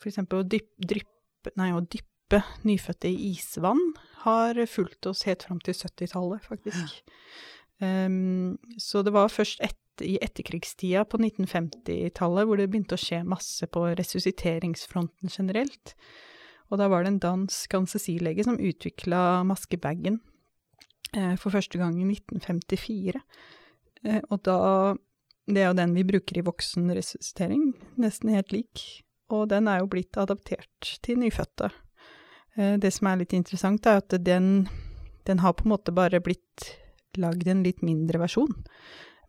for 0.00 0.10
eksempel 0.10 0.42
å 0.42 0.46
dyppe, 0.46 1.52
nei, 1.60 1.70
å 1.76 1.82
dyppe 1.84 2.42
nyfødte 2.66 3.10
i 3.10 3.32
isvann 3.34 3.82
har 4.24 4.58
fulgt 4.68 5.06
oss 5.08 5.24
helt 5.28 5.44
fram 5.46 5.60
til 5.62 5.76
70-tallet, 5.76 6.46
faktisk. 6.48 6.96
Ja. 6.96 8.06
Um, 8.08 8.56
så 8.80 9.02
det 9.04 9.12
var 9.12 9.28
først 9.28 9.60
i 10.04 10.16
etterkrigstida, 10.22 11.04
på 11.08 11.20
1950-tallet, 11.20 12.46
hvor 12.46 12.60
det 12.60 12.68
begynte 12.70 12.96
å 12.96 13.00
skje 13.00 13.22
masse 13.26 13.66
på 13.72 13.84
resusciteringsfronten 13.98 15.32
generelt. 15.32 15.94
Og 16.70 16.80
da 16.80 16.88
var 16.90 17.04
det 17.04 17.14
en 17.14 17.22
dansk 17.22 17.76
anestesilege 17.78 18.44
som 18.46 18.58
utvikla 18.58 19.44
maskebagen 19.46 20.18
eh, 21.14 21.34
for 21.38 21.54
første 21.54 21.78
gang 21.80 21.94
i 22.00 22.08
1954. 22.08 23.22
Eh, 24.04 24.22
og 24.30 24.42
da 24.46 24.96
Det 25.46 25.62
er 25.62 25.68
jo 25.68 25.78
den 25.78 25.92
vi 25.94 26.02
bruker 26.02 26.38
i 26.40 26.42
voksenresuscitering, 26.42 27.68
nesten 28.02 28.32
helt 28.34 28.50
lik. 28.50 29.04
Og 29.30 29.46
den 29.48 29.68
er 29.70 29.78
jo 29.78 29.86
blitt 29.86 30.16
adaptert 30.18 30.96
til 31.06 31.20
nyfødte. 31.20 31.70
Eh, 32.56 32.74
det 32.82 32.90
som 32.90 33.06
er 33.06 33.20
litt 33.20 33.32
interessant, 33.32 33.86
er 33.86 34.02
at 34.02 34.10
den, 34.26 34.66
den 35.22 35.38
har 35.38 35.54
på 35.54 35.62
en 35.62 35.74
måte 35.76 35.94
bare 35.94 36.18
blitt 36.18 36.66
lagd 37.16 37.46
en 37.48 37.62
litt 37.62 37.82
mindre 37.86 38.18
versjon. 38.18 38.50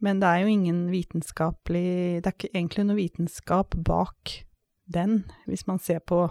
Men 0.04 0.22
det 0.22 0.30
er 0.30 0.44
jo 0.44 0.54
ingen 0.54 0.82
vitenskapelig 0.92 2.22
Det 2.22 2.30
er 2.30 2.36
ikke 2.36 2.54
egentlig 2.54 2.86
noe 2.86 3.00
vitenskap 3.00 3.78
bak 3.88 4.36
den, 4.88 5.24
hvis 5.50 5.66
man 5.68 5.82
ser 5.84 6.00
på 6.00 6.28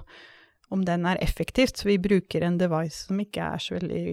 om 0.72 0.82
den 0.86 1.06
er 1.06 1.20
effektivt. 1.22 1.76
Så 1.76 1.88
vi 1.90 1.98
bruker 2.02 2.42
en 2.46 2.58
device 2.58 3.06
som 3.06 3.20
ikke 3.20 3.44
er 3.54 3.62
så 3.62 3.76
veldig 3.76 4.04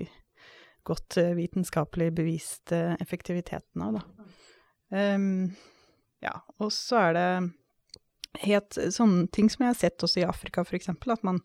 godt 0.84 1.18
uh, 1.22 1.32
vitenskapelig 1.38 2.12
bevist 2.18 2.74
uh, 2.76 2.94
effektiviteten 3.02 3.86
av, 3.86 4.00
da. 4.00 4.26
Um, 4.94 5.54
ja, 6.22 6.36
og 6.62 6.70
så 6.76 7.00
er 7.08 7.16
det 7.18 8.44
helt 8.44 8.78
sånne 8.94 9.26
ting 9.34 9.50
som 9.50 9.64
jeg 9.64 9.72
har 9.72 9.80
sett 9.80 10.06
også 10.06 10.22
i 10.22 10.28
Afrika, 10.28 10.66
eksempel, 10.76 11.16
at 11.16 11.24
man 11.26 11.40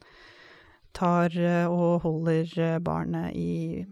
tar 0.96 1.32
uh, 1.38 1.70
og 1.70 2.02
holder 2.04 2.82
barnet 2.84 3.38
i 3.38 3.86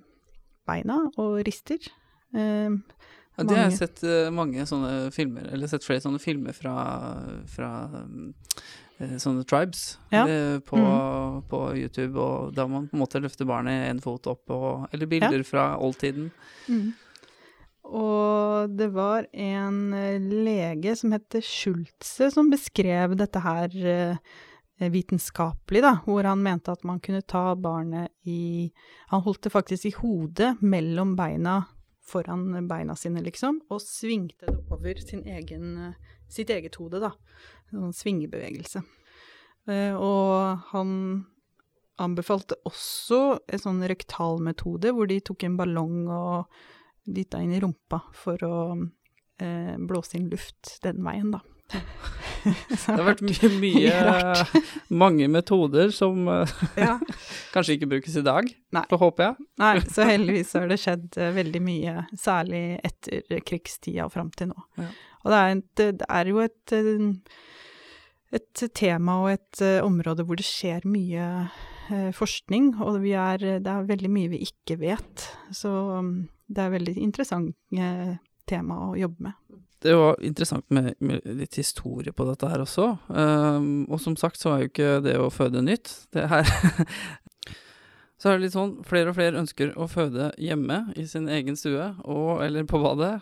beina 0.66 1.04
og 1.14 1.38
rister. 1.46 1.80
Um, 2.34 2.82
ja, 3.36 3.44
det 3.44 3.56
har 3.56 3.66
jeg 3.66 3.78
sett 3.78 4.02
mange 4.32 4.64
sånne 4.68 5.12
filmer, 5.14 5.50
eller 5.52 5.68
sett 5.70 5.84
flere 5.84 6.04
sånne 6.04 6.20
filmer 6.22 6.56
fra, 6.56 6.74
fra 7.52 7.70
Eh, 8.96 9.16
sånne 9.20 9.44
tribes 9.44 9.98
ja. 10.08 10.24
på, 10.64 10.78
mm. 10.80 11.42
på, 11.50 11.58
YouTube, 11.76 12.16
og 12.16 12.54
da 12.56 12.64
man 12.70 12.86
på 12.88 12.96
en 12.96 13.02
måte 13.02 13.20
løfter 13.20 13.48
barnet 13.48 13.90
en 13.90 14.00
fot 14.00 14.28
opp, 14.30 14.46
og, 14.48 14.86
eller 14.94 15.10
bilder 15.10 15.42
ja. 15.42 15.44
fra 15.46 15.66
oldtiden. 15.76 16.30
Mm. 16.70 16.94
Og 17.86 18.72
det 18.72 18.88
var 18.96 19.28
en 19.30 19.80
eh, 19.94 20.16
lege 20.18 20.96
som 20.96 21.12
heter 21.12 21.44
Schultze, 21.44 22.30
som 22.32 22.48
beskrev 22.50 23.18
dette 23.20 23.42
her 23.44 23.76
eh, 23.84 24.88
vitenskapelig, 24.92 25.84
da, 25.84 25.92
hvor 26.06 26.24
han 26.24 26.40
mente 26.44 26.72
at 26.72 26.88
man 26.88 27.02
kunne 27.04 27.24
ta 27.24 27.50
barnet 27.56 28.12
i 28.28 28.72
Han 29.12 29.22
holdt 29.24 29.46
det 29.46 29.52
faktisk 29.52 29.86
i 29.88 29.94
hodet 30.00 30.56
mellom 30.60 31.14
beina 31.16 31.62
foran 32.06 32.68
beina 32.70 32.94
sine, 32.98 33.22
liksom, 33.24 33.60
og 33.72 33.82
svingte 33.82 34.46
det 34.46 34.60
over 34.72 34.98
egen, 35.26 35.94
sitt 36.30 36.50
eget 36.54 36.78
hode, 36.78 37.02
da 37.02 37.12
sånn 37.70 37.94
svingebevegelse. 37.96 38.82
Eh, 39.70 39.94
og 39.94 40.68
han 40.72 40.90
anbefalte 42.02 42.58
også 42.68 43.20
en 43.48 43.62
sånn 43.62 43.82
rektalmetode, 43.88 44.92
hvor 44.94 45.08
de 45.10 45.20
tok 45.24 45.46
en 45.46 45.58
ballong 45.58 46.04
og 46.12 46.58
dytta 47.06 47.40
inn 47.42 47.54
i 47.56 47.62
rumpa 47.62 48.02
for 48.16 48.42
å 48.46 48.56
eh, 49.42 49.74
blåse 49.78 50.18
inn 50.18 50.30
luft 50.32 50.76
den 50.84 51.02
veien, 51.06 51.32
da. 51.34 51.42
Det 52.46 52.94
har 52.94 53.04
vært 53.06 53.22
mye, 53.26 53.50
mye 53.60 54.62
mange 54.94 55.28
metoder 55.32 55.92
som 55.94 56.28
eh, 56.30 56.54
ja. 56.78 56.96
kanskje 57.54 57.76
ikke 57.76 57.90
brukes 57.96 58.16
i 58.18 58.24
dag, 58.26 58.48
Nei. 58.76 58.84
for 58.90 59.02
håper 59.02 59.28
jeg. 59.28 59.48
Nei, 59.62 59.74
så 59.90 60.06
heldigvis 60.08 60.54
har 60.58 60.70
det 60.70 60.80
skjedd 60.82 61.18
uh, 61.18 61.30
veldig 61.36 61.62
mye, 61.64 61.98
særlig 62.20 62.64
etter 62.86 63.42
krigstida 63.46 64.06
og 64.06 64.14
fram 64.14 64.32
til 64.36 64.52
nå. 64.52 64.66
Ja. 64.80 64.90
Og 65.26 65.32
det 65.32 65.38
er, 65.42 65.54
et, 65.56 65.84
det 66.00 66.10
er, 66.20 66.30
jo 66.30 66.42
et 66.44 66.74
et 68.36 68.62
tema 68.76 69.20
og 69.22 69.30
et 69.32 69.62
område 69.82 70.26
hvor 70.26 70.38
det 70.38 70.44
skjer 70.46 70.84
mye 70.86 71.24
forskning, 72.14 72.72
og 72.82 73.04
er, 73.06 73.42
det 73.62 73.70
er 73.70 73.88
veldig 73.88 74.10
mye 74.12 74.30
vi 74.34 74.42
ikke 74.46 74.76
vet. 74.80 75.26
Så 75.54 75.70
um, 75.70 76.12
det 76.46 76.62
er 76.62 76.74
veldig 76.74 76.94
interessant 77.02 77.54
tema 78.46 78.80
å 78.86 78.94
jobbe 78.98 79.28
med. 79.28 79.38
Det 79.86 79.94
var 79.94 80.18
interessant 80.24 80.66
med, 80.74 80.94
med 80.98 81.22
litt 81.38 81.56
historie 81.60 82.14
på 82.14 82.26
dette 82.28 82.50
her 82.50 82.64
også. 82.64 82.88
Um, 83.06 83.86
og 83.86 84.02
som 84.02 84.16
sagt 84.18 84.40
så 84.42 84.52
er 84.52 84.64
jo 84.64 84.72
ikke 84.72 84.90
det 85.04 85.14
å 85.20 85.30
føde 85.30 85.62
nytt. 85.64 85.92
Det 86.14 86.26
her 86.32 86.50
Så 88.16 88.30
er 88.30 88.38
det 88.38 88.46
litt 88.46 88.54
sånn, 88.54 88.78
flere 88.88 89.12
og 89.12 89.18
flere 89.18 89.36
ønsker 89.42 89.74
å 89.76 89.84
føde 89.92 90.30
hjemme 90.40 90.78
i 90.96 91.04
sin 91.08 91.26
egen 91.28 91.58
stue, 91.60 91.90
og, 92.08 92.40
eller 92.46 92.64
på 92.64 92.80
badet. 92.80 93.18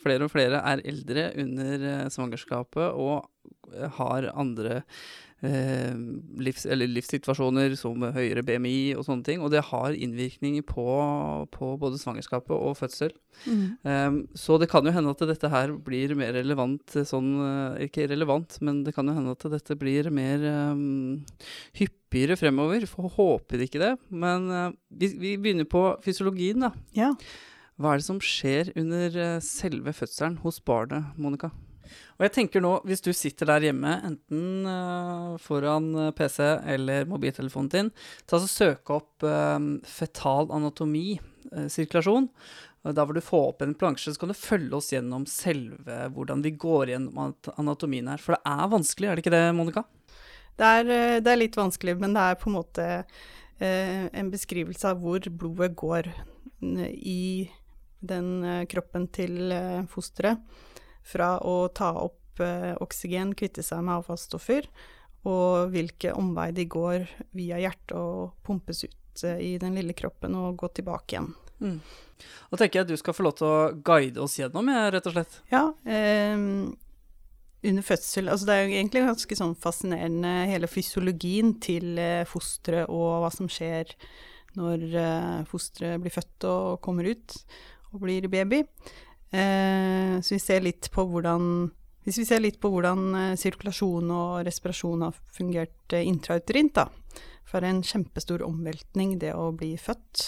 Flere 0.00 0.24
og 0.24 0.32
flere 0.32 0.62
er 0.64 0.80
eldre 0.88 1.26
under 1.36 1.84
svangerskapet 2.14 2.96
og 2.96 3.28
har 3.98 4.30
andre 4.34 4.82
eh, 5.44 5.94
livs, 6.42 6.66
livssituasjoner 6.66 7.74
som 7.78 8.02
høyere 8.14 8.44
BMI 8.46 8.96
og 8.98 9.04
sånne 9.06 9.26
ting. 9.26 9.42
Og 9.42 9.52
det 9.52 9.64
har 9.70 9.96
innvirkning 9.96 10.60
på, 10.66 10.86
på 11.54 11.72
både 11.80 12.00
svangerskapet 12.00 12.54
og 12.54 12.78
fødsel. 12.80 13.14
Mm. 13.46 13.64
Um, 13.84 14.18
så 14.38 14.58
det 14.58 14.70
kan 14.72 14.86
jo 14.86 14.94
hende 14.94 15.14
at 15.14 15.26
dette 15.30 15.50
her 15.52 15.74
blir 15.84 16.16
mer 16.18 16.34
relevant 16.34 16.96
sånn 17.06 17.28
eh, 17.44 17.84
Ikke 17.86 18.08
relevant, 18.10 18.56
men 18.64 18.82
det 18.86 18.94
kan 18.96 19.06
jo 19.06 19.14
hende 19.14 19.36
at 19.36 19.46
dette 19.52 19.76
blir 19.78 20.10
mer 20.14 20.42
um, 20.72 21.20
hyppigere 21.78 22.38
fremover. 22.40 22.88
For 22.90 23.12
håper 23.18 23.66
ikke 23.66 23.82
det. 23.84 23.92
Men 24.10 24.50
uh, 24.50 24.72
vi, 24.90 25.12
vi, 25.14 25.36
begynner 25.38 25.68
på 25.68 25.90
fysiologien, 26.04 26.66
da. 26.66 26.74
Ja. 26.96 27.14
Hva 27.78 27.94
er 27.94 28.00
det 28.00 28.08
som 28.08 28.18
skjer 28.18 28.72
under 28.74 29.38
selve 29.44 29.92
fødselen 29.94 30.40
hos 30.42 30.58
barnet, 30.66 31.14
Monica? 31.14 31.52
Og 32.18 32.26
jeg 32.26 32.34
tenker 32.34 32.62
nå, 32.62 32.72
hvis 32.88 33.02
du 33.04 33.12
sitter 33.14 33.46
der 33.52 33.68
hjemme, 33.68 33.94
enten 34.06 34.66
uh, 34.66 35.36
foran 35.42 35.90
eh, 35.94 36.14
PC 36.16 36.40
eller 36.74 37.06
mobiltelefonen 37.10 37.70
din, 37.72 37.90
ta 38.26 38.40
så 38.42 38.48
søk 38.50 38.90
opp 38.90 39.26
uh, 39.26 39.58
fetal 39.86 40.50
anatomi, 40.54 41.20
uh, 41.52 41.68
sirkulasjon. 41.70 42.26
Da 42.94 43.04
vil 43.04 43.18
du 43.18 43.24
få 43.24 43.40
opp 43.50 43.62
en 43.62 43.74
plansje, 43.76 44.14
så 44.14 44.22
kan 44.22 44.32
du 44.32 44.38
følge 44.38 44.74
oss 44.78 44.92
gjennom 44.94 45.26
selve 45.28 46.06
hvordan 46.14 46.42
vi 46.44 46.54
går 46.56 46.92
gjennom 46.94 47.34
anatomien 47.58 48.08
her. 48.08 48.22
For 48.22 48.36
det 48.36 48.54
er 48.54 48.70
vanskelig, 48.72 49.08
er 49.08 49.18
det 49.18 49.24
ikke 49.24 49.34
det, 49.34 49.42
Monica? 49.58 49.82
Det 50.58 50.70
er, 50.78 50.92
det 51.22 51.32
er 51.32 51.40
litt 51.40 51.58
vanskelig, 51.58 51.96
men 52.00 52.14
det 52.16 52.22
er 52.22 52.38
på 52.38 52.48
en 52.48 52.56
måte 52.56 52.86
en 53.58 54.30
beskrivelse 54.30 54.92
av 54.92 55.02
hvor 55.02 55.26
blodet 55.26 55.72
går 55.78 56.08
i 56.62 57.50
den 57.98 58.30
kroppen 58.70 59.08
til 59.10 59.52
fosteret 59.90 60.38
fra 61.08 61.36
å 61.40 61.68
ta 61.74 61.92
opp 62.02 62.42
eh, 62.44 62.74
oksygen, 62.84 63.34
kvitte 63.38 63.64
seg 63.64 63.82
med 63.84 64.00
avfallsstoffer, 64.00 64.68
og 65.28 65.74
hvilke 65.74 66.14
omvei 66.16 66.50
de 66.56 66.68
går 66.70 67.08
via 67.36 67.58
hjertet 67.60 67.96
og 67.98 68.36
pumpes 68.46 68.84
ut 68.86 69.24
eh, 69.26 69.40
i 69.44 69.52
den 69.60 69.78
lille 69.78 69.96
kroppen 69.96 70.36
og 70.38 70.58
gå 70.60 70.70
tilbake 70.78 71.16
igjen. 71.16 71.32
Mm. 71.58 71.78
Da 72.50 72.58
tenker 72.58 72.80
jeg 72.80 72.86
at 72.86 72.92
du 72.92 72.98
skal 73.00 73.16
få 73.16 73.24
lov 73.26 73.38
til 73.38 73.48
å 73.48 73.70
guide 73.86 74.22
oss 74.22 74.36
gjennom, 74.38 74.70
rett 74.92 75.08
og 75.10 75.16
slett. 75.16 75.40
Ja. 75.52 75.64
Eh, 75.86 76.36
under 77.58 77.82
fødsel 77.82 78.28
Altså 78.30 78.46
det 78.46 78.54
er 78.54 78.60
jo 78.62 78.76
egentlig 78.76 79.00
ganske 79.02 79.38
sånn 79.38 79.56
fascinerende 79.58 80.34
hele 80.50 80.70
fysiologien 80.70 81.56
til 81.62 81.98
eh, 81.98 82.26
fosteret 82.28 82.90
og 82.92 83.24
hva 83.24 83.32
som 83.34 83.50
skjer 83.50 83.90
når 84.58 84.84
eh, 84.94 85.40
fosteret 85.50 86.02
blir 86.02 86.14
født 86.14 86.46
og 86.48 86.78
kommer 86.84 87.08
ut 87.10 87.34
og 87.92 88.02
blir 88.04 88.28
baby. 88.30 88.62
Eh, 89.30 90.20
så 90.20 90.34
vi 90.34 90.40
ser 90.40 90.64
litt 90.64 90.88
på 90.94 91.04
hvordan 91.04 91.68
Hvis 92.08 92.16
vi 92.22 92.24
ser 92.24 92.40
litt 92.40 92.56
på 92.62 92.70
hvordan 92.72 93.02
eh, 93.12 93.34
sirkulasjon 93.36 94.08
og 94.14 94.46
respirasjon 94.46 95.02
har 95.04 95.16
fungert 95.36 95.92
eh, 95.92 96.06
intrauterint, 96.08 96.78
da. 96.78 96.86
For 97.48 97.60
det 97.60 97.68
er 97.68 97.74
en 97.76 97.84
kjempestor 97.84 98.44
omveltning, 98.46 99.18
det 99.20 99.34
å 99.36 99.50
bli 99.56 99.74
født. 99.80 100.24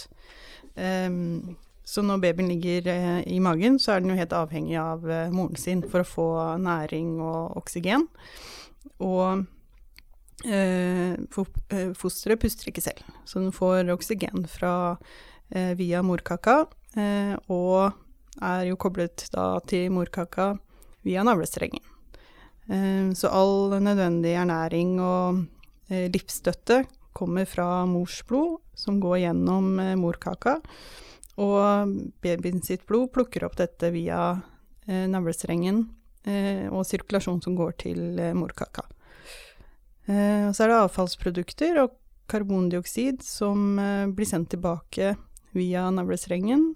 Så 1.90 2.02
når 2.06 2.20
babyen 2.22 2.48
ligger 2.48 2.86
i 3.28 3.36
magen, 3.44 3.76
så 3.82 3.92
er 3.92 4.00
den 4.00 4.14
jo 4.14 4.16
helt 4.16 4.32
avhengig 4.32 4.78
av 4.80 5.04
moren 5.34 5.58
sin 5.60 5.82
for 5.84 6.00
å 6.00 6.08
få 6.08 6.28
næring 6.64 7.18
og 7.20 7.58
oksygen. 7.60 8.06
Og 9.04 9.44
fosteret 11.28 12.40
puster 12.40 12.72
ikke 12.72 12.86
selv, 12.88 13.04
så 13.28 13.44
den 13.44 13.52
får 13.52 13.92
oksygen 13.92 14.48
fra, 14.48 14.72
via 15.76 16.00
morkaka. 16.06 16.62
og 17.52 18.00
er 18.40 18.66
jo 18.70 18.78
koblet 18.80 19.28
da 19.34 19.52
til 19.68 19.90
morkaka 19.94 20.54
via 21.06 21.24
navlestrengen. 21.24 21.82
Eh, 22.70 23.12
så 23.14 23.28
all 23.34 23.76
nødvendig 23.82 24.36
ernæring 24.38 24.98
og 25.02 25.44
eh, 25.90 26.06
livsstøtte 26.12 26.84
kommer 27.16 27.48
fra 27.48 27.84
morsblod, 27.90 28.60
som 28.78 29.00
går 29.02 29.24
gjennom 29.24 29.72
eh, 29.82 29.96
morkaka. 29.98 30.60
Og 31.40 31.96
babyen 32.22 32.60
sitt 32.62 32.84
blod 32.86 33.10
plukker 33.14 33.46
opp 33.46 33.56
dette 33.56 33.88
via 33.94 34.34
navlestrengen 34.90 35.84
og 36.74 36.82
sirkulasjon 36.84 37.38
som 37.40 37.54
går 37.56 37.76
til 37.80 38.18
morkaka. 38.36 38.82
Så 40.04 40.64
er 40.64 40.68
det 40.72 40.76
avfallsprodukter 40.82 41.78
og 41.84 41.94
karbondioksid 42.28 43.22
som 43.24 43.78
blir 44.12 44.28
sendt 44.28 44.50
tilbake 44.52 45.14
via 45.56 45.86
navlestrengen, 45.94 46.74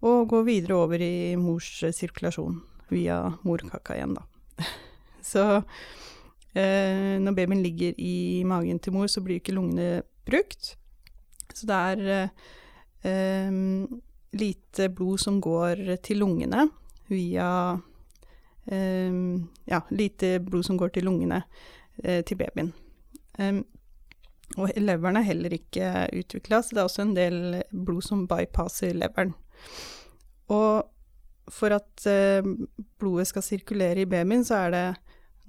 og 0.00 0.28
går 0.30 0.46
videre 0.46 0.76
over 0.76 1.02
i 1.04 1.36
mors 1.36 1.68
sirkulasjon 1.96 2.60
via 2.90 3.22
morkaka 3.46 3.96
igjen, 3.96 4.16
da. 4.16 4.24
så 5.32 5.44
eh, 6.54 7.18
når 7.20 7.36
babyen 7.36 7.62
ligger 7.64 7.98
i 7.98 8.42
magen 8.48 8.80
til 8.82 8.96
mor, 8.96 9.10
så 9.12 9.22
blir 9.24 9.40
ikke 9.40 9.54
lungene 9.56 10.02
brukt. 10.26 10.74
Så 11.54 11.66
det 11.66 11.76
er 11.76 12.30
lite 14.36 14.88
blod 14.94 15.18
som 15.20 15.40
går 15.42 15.96
til 16.04 16.20
lungene 16.22 16.68
via 17.10 17.50
Ja, 18.70 19.80
lite 19.90 20.36
blod 20.44 20.62
som 20.68 20.76
går 20.78 20.92
til 20.94 21.08
lungene 21.08 21.40
eh, 22.04 22.20
til 22.22 22.38
babyen. 22.38 22.68
Og 24.58 24.70
leveren 24.76 25.18
er 25.18 25.26
heller 25.26 25.54
ikke 25.54 26.08
utvikla, 26.18 26.60
så 26.62 26.74
det 26.74 26.82
er 26.82 26.88
også 26.88 27.02
en 27.06 27.16
del 27.16 27.38
blod 27.70 28.02
som 28.06 28.26
bypasser 28.30 28.96
leveren. 28.98 29.32
Og 30.50 30.90
for 31.50 31.74
at 31.74 32.06
uh, 32.06 32.46
blodet 33.00 33.28
skal 33.30 33.44
sirkulere 33.44 34.04
i 34.04 34.08
babyen, 34.10 34.44
så 34.46 34.66
er 34.66 34.74
det 34.74 34.84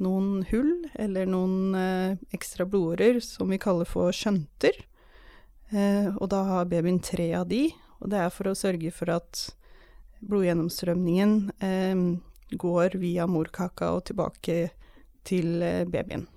noen 0.01 0.41
hull, 0.49 0.73
eller 0.99 1.29
noen 1.29 1.75
uh, 1.77 2.17
ekstra 2.33 2.65
blodårer, 2.69 3.21
som 3.23 3.51
vi 3.51 3.61
kaller 3.61 3.89
for 3.89 4.13
skjønter. 4.15 4.77
Uh, 5.71 6.11
og 6.17 6.29
da 6.33 6.43
har 6.47 6.69
babyen 6.71 6.99
tre 7.03 7.31
av 7.37 7.47
de, 7.51 7.67
og 8.01 8.11
det 8.13 8.21
er 8.21 8.33
for 8.33 8.49
å 8.49 8.57
sørge 8.57 8.91
for 8.95 9.13
at 9.13 9.47
blodgjennomstrømningen 10.21 11.31
går 12.61 12.97
via 13.01 13.25
morkaka 13.29 13.87
og 13.95 14.03
tilbake 14.05 14.57
til 15.25 15.63
babyen. 15.89 16.27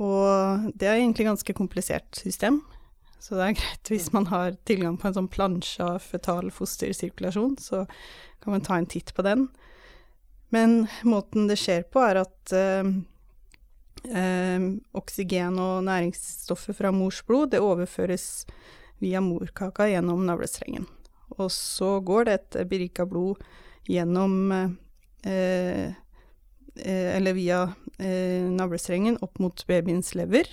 Og 0.00 0.70
det 0.72 0.88
er 0.88 0.96
egentlig 0.96 1.26
ganske 1.28 1.56
komplisert 1.56 2.08
system, 2.16 2.62
så 3.24 3.38
det 3.38 3.44
er 3.46 3.56
greit 3.56 3.90
hvis 3.92 4.10
man 4.12 4.28
har 4.28 4.58
tilgang 4.68 4.98
på 5.00 5.08
en 5.08 5.16
sånn 5.16 5.30
plansje 5.32 5.80
av 5.80 6.02
fetal 6.04 6.50
fostersirkulasjon, 6.52 7.56
så 7.56 7.86
kan 8.44 8.52
man 8.52 8.64
ta 8.66 8.76
en 8.76 8.88
titt 8.90 9.14
på 9.16 9.24
den. 9.24 9.46
Men 10.52 10.84
måten 11.08 11.48
det 11.48 11.56
skjer 11.62 11.86
på, 11.88 12.02
er 12.04 12.20
at 12.20 12.52
eh, 12.54 12.90
eh, 14.12 14.68
oksygen 14.92 15.56
og 15.62 15.86
næringsstoffer 15.88 16.76
fra 16.76 16.92
mors 16.92 17.22
blod, 17.24 17.54
det 17.54 17.64
overføres 17.64 18.44
via 19.00 19.24
morkaka 19.24 19.88
gjennom 19.88 20.26
navlestrengen. 20.28 20.84
Og 21.40 21.48
så 21.50 21.96
går 22.04 22.28
dette 22.28 22.68
berika 22.68 23.08
blod 23.08 23.40
gjennom 23.88 24.52
Eh, 26.76 27.16
eller 27.16 27.32
via 27.32 27.72
navlestrengen 28.50 29.18
opp 29.22 29.38
mot 29.38 29.66
babyens 29.66 30.14
lever. 30.14 30.48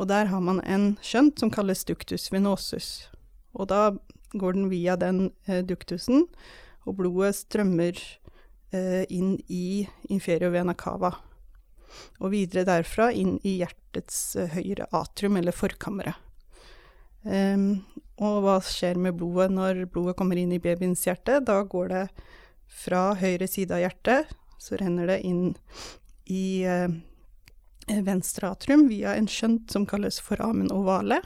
Og 0.00 0.08
der 0.08 0.30
har 0.30 0.40
man 0.40 0.62
en 0.64 0.94
skjønt 1.04 1.42
som 1.42 1.52
kalles 1.52 1.84
ductus 1.84 2.30
venosus. 2.32 3.10
Og 3.52 3.68
da 3.68 3.90
går 4.32 4.56
den 4.56 4.70
via 4.70 4.96
den 4.96 5.28
eh, 5.44 5.60
duktusen, 5.66 6.24
og 6.88 6.96
blodet 7.02 7.34
strømmer 7.36 7.98
eh, 8.72 9.04
inn 9.12 9.34
i 9.52 9.84
inferio 10.08 10.48
vena 10.54 10.72
cava. 10.78 11.12
Og 12.22 12.32
videre 12.32 12.64
derfra 12.64 13.10
inn 13.12 13.36
i 13.44 13.58
hjertets 13.60 14.38
eh, 14.40 14.56
høyre 14.56 14.88
atrium, 14.96 15.36
eller 15.36 15.56
forkammeret. 15.56 16.16
Um, 17.20 17.82
og 18.16 18.38
hva 18.46 18.54
skjer 18.64 18.96
med 18.96 19.18
blodet 19.20 19.50
når 19.52 19.82
blodet 19.92 20.14
kommer 20.16 20.38
inn 20.40 20.54
i 20.56 20.62
babyens 20.62 21.02
hjerte? 21.04 21.42
Da 21.44 21.58
går 21.68 21.90
det 21.92 22.04
fra 22.70 23.10
høyre 23.20 23.44
side 23.50 23.76
av 23.76 23.82
hjertet 23.82 24.30
så 24.60 24.76
renner 24.76 25.08
det 25.08 25.20
inn 25.24 25.54
i 26.30 26.62
eh, 26.68 26.88
venstre 28.06 28.50
atrium 28.50 28.86
via 28.90 29.14
en 29.18 29.28
skjønt 29.30 29.72
som 29.72 29.86
kalles 29.88 30.20
foramen 30.22 30.70
ovale. 30.74 31.20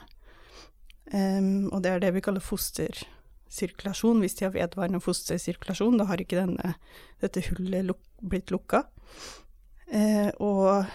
Um, 1.13 1.69
og 1.69 1.83
det 1.85 1.91
er 1.91 2.01
det 2.01 2.13
vi 2.15 2.23
kaller 2.25 2.43
fostersirkulasjon. 2.43 4.21
Hvis 4.23 4.39
de 4.39 4.47
har 4.47 4.55
vedvarende 4.55 5.03
fostersirkulasjon, 5.03 5.99
da 6.01 6.07
har 6.09 6.21
ikke 6.21 6.39
denne, 6.41 6.75
dette 7.21 7.43
hullet 7.49 7.85
luk 7.91 8.01
blitt 8.25 8.53
lukka. 8.53 8.85
Uh, 9.91 10.31
og 10.41 10.87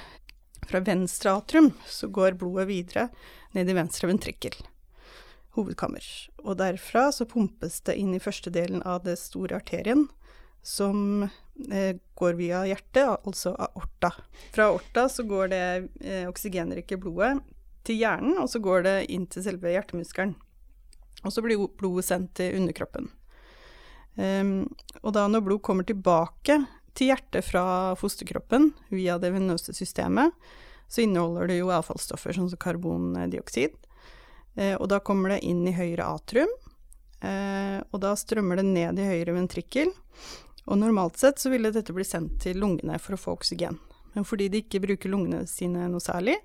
fra 0.70 0.82
venstre 0.86 1.32
atrium 1.38 1.70
så 1.86 2.10
går 2.10 2.38
blodet 2.40 2.68
videre 2.70 3.08
ned 3.56 3.70
i 3.70 3.74
venstre 3.74 4.10
ventrikkel, 4.10 4.54
hovedkammer. 5.56 6.04
Og 6.44 6.58
derfra 6.60 7.08
så 7.14 7.26
pumpes 7.30 7.80
det 7.86 7.96
inn 7.98 8.14
i 8.14 8.22
første 8.22 8.52
delen 8.54 8.82
av 8.86 9.04
det 9.06 9.16
store 9.18 9.58
arterien, 9.58 10.08
som 10.62 11.22
eh, 11.70 11.96
går 12.14 12.36
via 12.38 12.64
hjertet, 12.68 13.04
altså 13.26 13.54
aorta. 13.54 14.12
Fra 14.54 14.70
aorta 14.70 15.08
så 15.08 15.24
går 15.28 15.52
det 15.52 15.64
eh, 16.04 16.26
oksygenrike 16.28 16.98
blodet 17.00 17.38
til 17.86 18.00
hjernen, 18.02 18.36
og 18.42 18.50
så 18.52 18.60
går 18.62 18.84
det 18.86 18.96
inn 19.12 19.26
til 19.30 19.44
selve 19.44 19.72
hjertemuskelen. 19.72 20.34
Og 21.24 21.32
så 21.32 21.44
blir 21.44 21.60
blodet 21.80 22.06
sendt 22.08 22.34
til 22.40 22.56
underkroppen. 22.60 23.10
Um, 24.20 24.66
og 25.04 25.14
da 25.14 25.26
når 25.30 25.44
blod 25.46 25.62
kommer 25.64 25.86
tilbake 25.86 26.56
til 26.98 27.12
hjertet 27.12 27.46
fra 27.46 27.94
fosterkroppen 27.96 28.72
via 28.90 29.16
det 29.22 29.30
venøse 29.32 29.72
systemet, 29.76 30.34
så 30.90 31.04
inneholder 31.04 31.46
det 31.48 31.60
jo 31.60 31.70
avfallsstoffer 31.72 32.34
sånn 32.34 32.50
som 32.50 32.60
karbondioksid. 32.60 33.76
Eh, 34.58 34.74
og 34.74 34.88
da 34.90 34.98
kommer 35.04 35.36
det 35.36 35.44
inn 35.46 35.62
i 35.68 35.74
høyre 35.76 36.08
atrium, 36.10 36.50
eh, 37.22 37.78
og 37.78 38.00
da 38.02 38.16
strømmer 38.18 38.58
det 38.58 38.66
ned 38.66 38.98
i 38.98 39.06
høyre 39.06 39.36
ventrikkel. 39.36 39.92
Og 40.68 40.78
normalt 40.78 41.20
sett 41.20 41.40
så 41.40 41.52
ville 41.52 41.72
dette 41.72 41.94
bli 41.96 42.04
sendt 42.04 42.40
til 42.44 42.60
lungene 42.60 42.98
for 43.00 43.16
å 43.16 43.20
få 43.20 43.36
oksygen. 43.38 43.78
Men 44.14 44.26
fordi 44.26 44.50
de 44.50 44.62
ikke 44.64 44.82
bruker 44.82 45.12
lungene 45.12 45.44
sine 45.48 45.86
noe 45.90 46.02
særlig, 46.02 46.36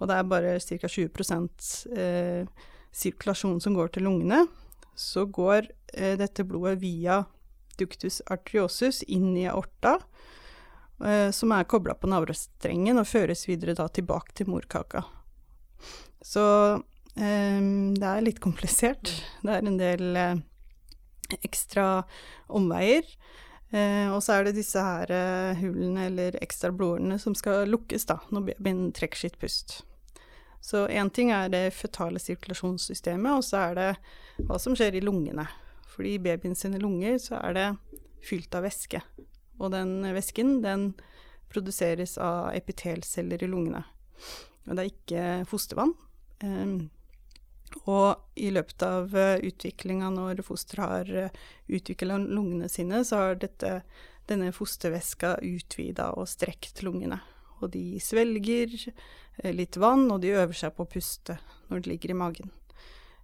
og 0.00 0.08
det 0.10 0.18
er 0.18 0.28
bare 0.28 0.56
ca. 0.58 0.88
20 0.88 1.96
eh, 1.96 2.68
sirkulasjon 2.92 3.60
som 3.62 3.76
går 3.76 3.92
til 3.94 4.06
lungene, 4.08 4.44
så 4.98 5.24
går 5.24 5.68
eh, 5.94 6.16
dette 6.20 6.44
blodet 6.48 6.80
via 6.82 7.22
ductus 7.78 8.20
arteriosus 8.30 9.02
inn 9.02 9.36
i 9.38 9.46
aorta, 9.50 9.98
eh, 11.04 11.30
som 11.30 11.52
er 11.54 11.68
kobla 11.70 11.94
på 11.98 12.10
navlestrengen, 12.10 12.98
og 12.98 13.08
føres 13.08 13.46
videre 13.48 13.76
da 13.78 13.88
tilbake 13.88 14.34
til 14.36 14.50
morkaka. 14.52 15.04
Så 16.22 16.44
eh, 17.16 17.60
det 17.94 18.08
er 18.08 18.26
litt 18.26 18.42
komplisert. 18.42 19.14
Det 19.44 19.54
er 19.54 19.68
en 19.68 19.80
del 19.80 20.18
ekstra 21.40 22.02
omveier. 22.52 23.06
Eh, 23.72 24.08
og 24.12 24.20
så 24.20 24.36
er 24.36 24.46
det 24.46 24.58
disse 24.58 24.80
her 24.84 25.10
eh, 25.16 25.60
hullene 25.62 26.06
eller 26.10 26.36
ekstra 26.44 26.68
blodårene 26.76 27.16
som 27.20 27.36
skal 27.36 27.70
lukkes 27.72 28.04
da, 28.10 28.18
når 28.28 28.50
babyen 28.50 28.90
trekker 28.92 29.24
sitt 29.24 29.38
pust. 29.40 29.80
Så 30.62 30.84
én 30.92 31.10
ting 31.10 31.32
er 31.34 31.48
det 31.50 31.72
føtale 31.74 32.20
sirkulasjonssystemet, 32.22 33.32
og 33.32 33.42
så 33.46 33.64
er 33.70 33.78
det 33.78 33.88
hva 34.46 34.60
som 34.62 34.76
skjer 34.78 35.00
i 35.00 35.02
lungene. 35.02 35.48
Fordi 35.90 36.14
i 36.14 36.22
babyen 36.22 36.54
sine 36.56 36.78
lunger 36.80 37.16
så 37.20 37.40
er 37.40 37.56
det 37.56 37.66
fylt 38.22 38.54
av 38.54 38.66
væske. 38.68 39.00
Og 39.58 39.72
den 39.74 40.04
væsken, 40.14 40.60
den 40.62 40.92
produseres 41.52 42.14
av 42.20 42.52
epitelceller 42.54 43.42
i 43.42 43.50
lungene. 43.50 43.82
Og 44.68 44.76
det 44.76 44.84
er 44.84 44.92
ikke 44.92 45.24
fostervann. 45.50 45.96
Um, 46.44 46.76
og 47.84 48.38
i 48.38 48.50
løpet 48.54 48.84
av 48.86 49.14
uh, 49.16 49.36
utviklinga 49.42 50.10
når 50.14 50.42
fosteret 50.46 50.82
har 50.82 51.12
eh, 51.24 51.36
utvikla 51.72 52.18
lungene 52.22 52.68
sine, 52.70 53.02
så 53.04 53.20
har 53.20 53.38
dette, 53.42 53.80
denne 54.30 54.52
fostervæska 54.54 55.36
utvida 55.42 56.12
og 56.18 56.28
strekt 56.30 56.82
lungene. 56.86 57.20
Og 57.60 57.72
de 57.74 58.00
svelger 58.02 58.74
uh, 58.88 59.52
litt 59.54 59.78
vann, 59.80 60.08
og 60.10 60.22
de 60.22 60.34
øver 60.36 60.56
seg 60.56 60.74
på 60.76 60.86
å 60.86 60.92
puste 60.92 61.38
når 61.70 61.82
de 61.82 61.94
ligger 61.94 62.14
i 62.14 62.18
magen. 62.18 62.52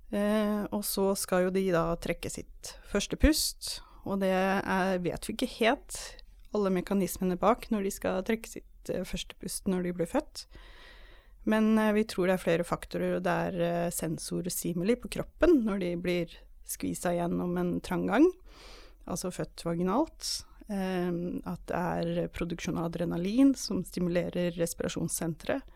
Eh, 0.09 0.63
og 0.73 0.87
så 0.89 1.11
skal 1.21 1.47
jo 1.47 1.53
de 1.53 1.67
da 1.75 1.91
trekke 2.01 2.31
sitt 2.33 2.73
første 2.89 3.19
pust, 3.21 3.83
og 4.09 4.23
det 4.23 4.33
er, 4.33 4.97
vet 5.05 5.29
vi 5.29 5.35
ikke 5.35 5.51
helt 5.59 5.99
alle 6.57 6.73
mekanismene 6.73 7.37
bak 7.37 7.67
når 7.69 7.85
de 7.85 7.93
skal 7.93 8.23
trekke 8.25 8.49
sitt 8.49 8.93
første 9.05 9.37
pust 9.37 9.69
når 9.69 9.85
de 9.85 9.93
blir 9.99 10.09
født. 10.09 10.47
Men 11.49 11.79
eh, 11.79 11.93
vi 11.93 12.05
tror 12.05 12.29
det 12.29 12.37
er 12.37 12.43
flere 12.43 12.67
faktorer, 12.67 13.17
og 13.17 13.25
det 13.25 13.37
er 13.49 13.63
eh, 13.65 13.95
sensorstimuli 13.95 14.99
på 15.01 15.11
kroppen 15.19 15.63
når 15.65 15.81
de 15.85 15.95
blir 16.03 16.35
skvisa 16.69 17.15
gjennom 17.17 17.57
en 17.57 17.79
trang 17.81 18.05
gang, 18.11 18.27
altså 19.09 19.33
født 19.33 19.65
vaginalt. 19.65 20.29
Eh, 20.69 21.09
at 21.49 21.65
det 21.71 21.81
er 21.81 22.33
produksjon 22.37 22.77
av 22.77 22.91
adrenalin 22.91 23.55
som 23.57 23.81
stimulerer 23.87 24.53
respirasjonssenteret. 24.61 25.75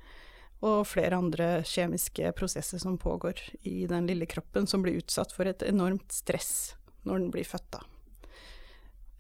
Og 0.63 0.85
flere 0.87 1.19
andre 1.19 1.47
kjemiske 1.67 2.29
prosesser 2.39 2.79
som 2.79 3.01
pågår 3.01 3.41
i 3.67 3.81
den 3.91 4.07
lille 4.07 4.29
kroppen, 4.31 4.69
som 4.71 4.85
blir 4.85 5.01
utsatt 5.01 5.33
for 5.35 5.49
et 5.51 5.65
enormt 5.67 6.13
stress 6.15 6.77
når 7.03 7.19
den 7.19 7.33
blir 7.35 7.49
født, 7.49 7.73
da. 7.75 7.81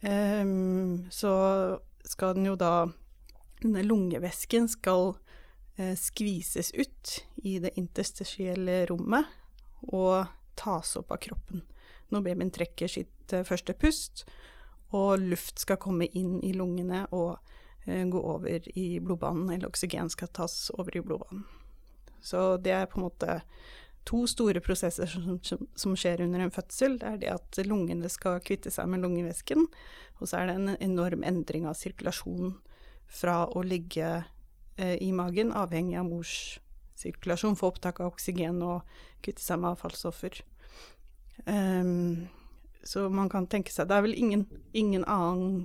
Um, 0.02 1.08
så 1.10 1.32
skal 2.06 2.36
den 2.36 2.46
jo 2.46 2.54
da 2.58 2.86
denne 3.62 3.82
lungevæsken 3.86 4.68
skal 4.70 5.16
skvises 5.96 6.68
ut 6.76 7.12
i 7.48 7.54
det 7.62 7.70
interstitielle 7.80 8.82
rommet 8.90 9.24
og 9.88 10.26
tas 10.60 10.96
opp 11.00 11.14
av 11.16 11.22
kroppen 11.24 11.62
når 12.12 12.24
babyen 12.26 12.52
trekker 12.52 12.90
sitt 12.90 13.32
eh, 13.32 13.44
første 13.48 13.74
pust, 13.78 14.26
og 14.92 15.22
luft 15.22 15.62
skal 15.62 15.80
komme 15.80 16.08
inn 16.18 16.38
i 16.44 16.52
lungene 16.56 17.06
og 17.16 17.38
eh, 17.86 18.04
gå 18.04 18.20
over 18.20 18.68
i 18.78 18.88
blodbanen, 19.00 19.50
eller 19.50 19.70
oksygen 19.70 20.12
skal 20.12 20.30
tas 20.36 20.66
over 20.76 20.96
i 20.96 21.04
blodbanen. 21.04 21.46
Så 22.22 22.56
det 22.62 22.74
er 22.76 22.90
på 22.90 23.00
en 23.00 23.08
måte 23.08 23.38
to 24.06 24.24
store 24.30 24.60
prosesser 24.62 25.08
som, 25.10 25.40
som, 25.74 25.96
skjer 25.98 26.22
under 26.24 26.42
en 26.42 26.52
fødsel. 26.54 26.98
Det 27.00 27.08
er 27.08 27.18
det 27.22 27.32
at 27.32 27.58
lungene 27.66 28.10
skal 28.10 28.42
kvitte 28.44 28.70
seg 28.70 28.90
med 28.90 29.02
lungevæsken, 29.02 29.66
og 30.20 30.28
så 30.28 30.42
er 30.42 30.50
det 30.50 30.58
en 30.58 30.76
enorm 30.76 31.24
endring 31.26 31.66
av 31.70 31.78
sirkulasjon 31.78 32.56
fra 33.12 33.42
å 33.48 33.64
ligge 33.66 34.12
eh, 34.20 34.30
i 34.80 35.10
magen, 35.12 35.50
avhengig 35.52 35.98
av 36.00 36.06
mors 36.08 36.60
sirkulasjon, 37.02 37.56
få 37.56 37.72
opptak 37.72 38.00
av 38.00 38.12
oksygen 38.12 38.62
og 38.64 38.86
kvitte 39.24 39.42
seg 39.44 39.60
med 39.62 39.74
avfallsstoffer. 39.74 40.40
Um, 41.46 42.28
så 42.84 43.06
man 43.10 43.30
kan 43.32 43.48
tenke 43.50 43.72
seg 43.72 43.88
Det 43.88 43.96
er 43.96 44.02
vel 44.04 44.12
ingen, 44.18 44.42
ingen 44.76 45.02
annen 45.10 45.62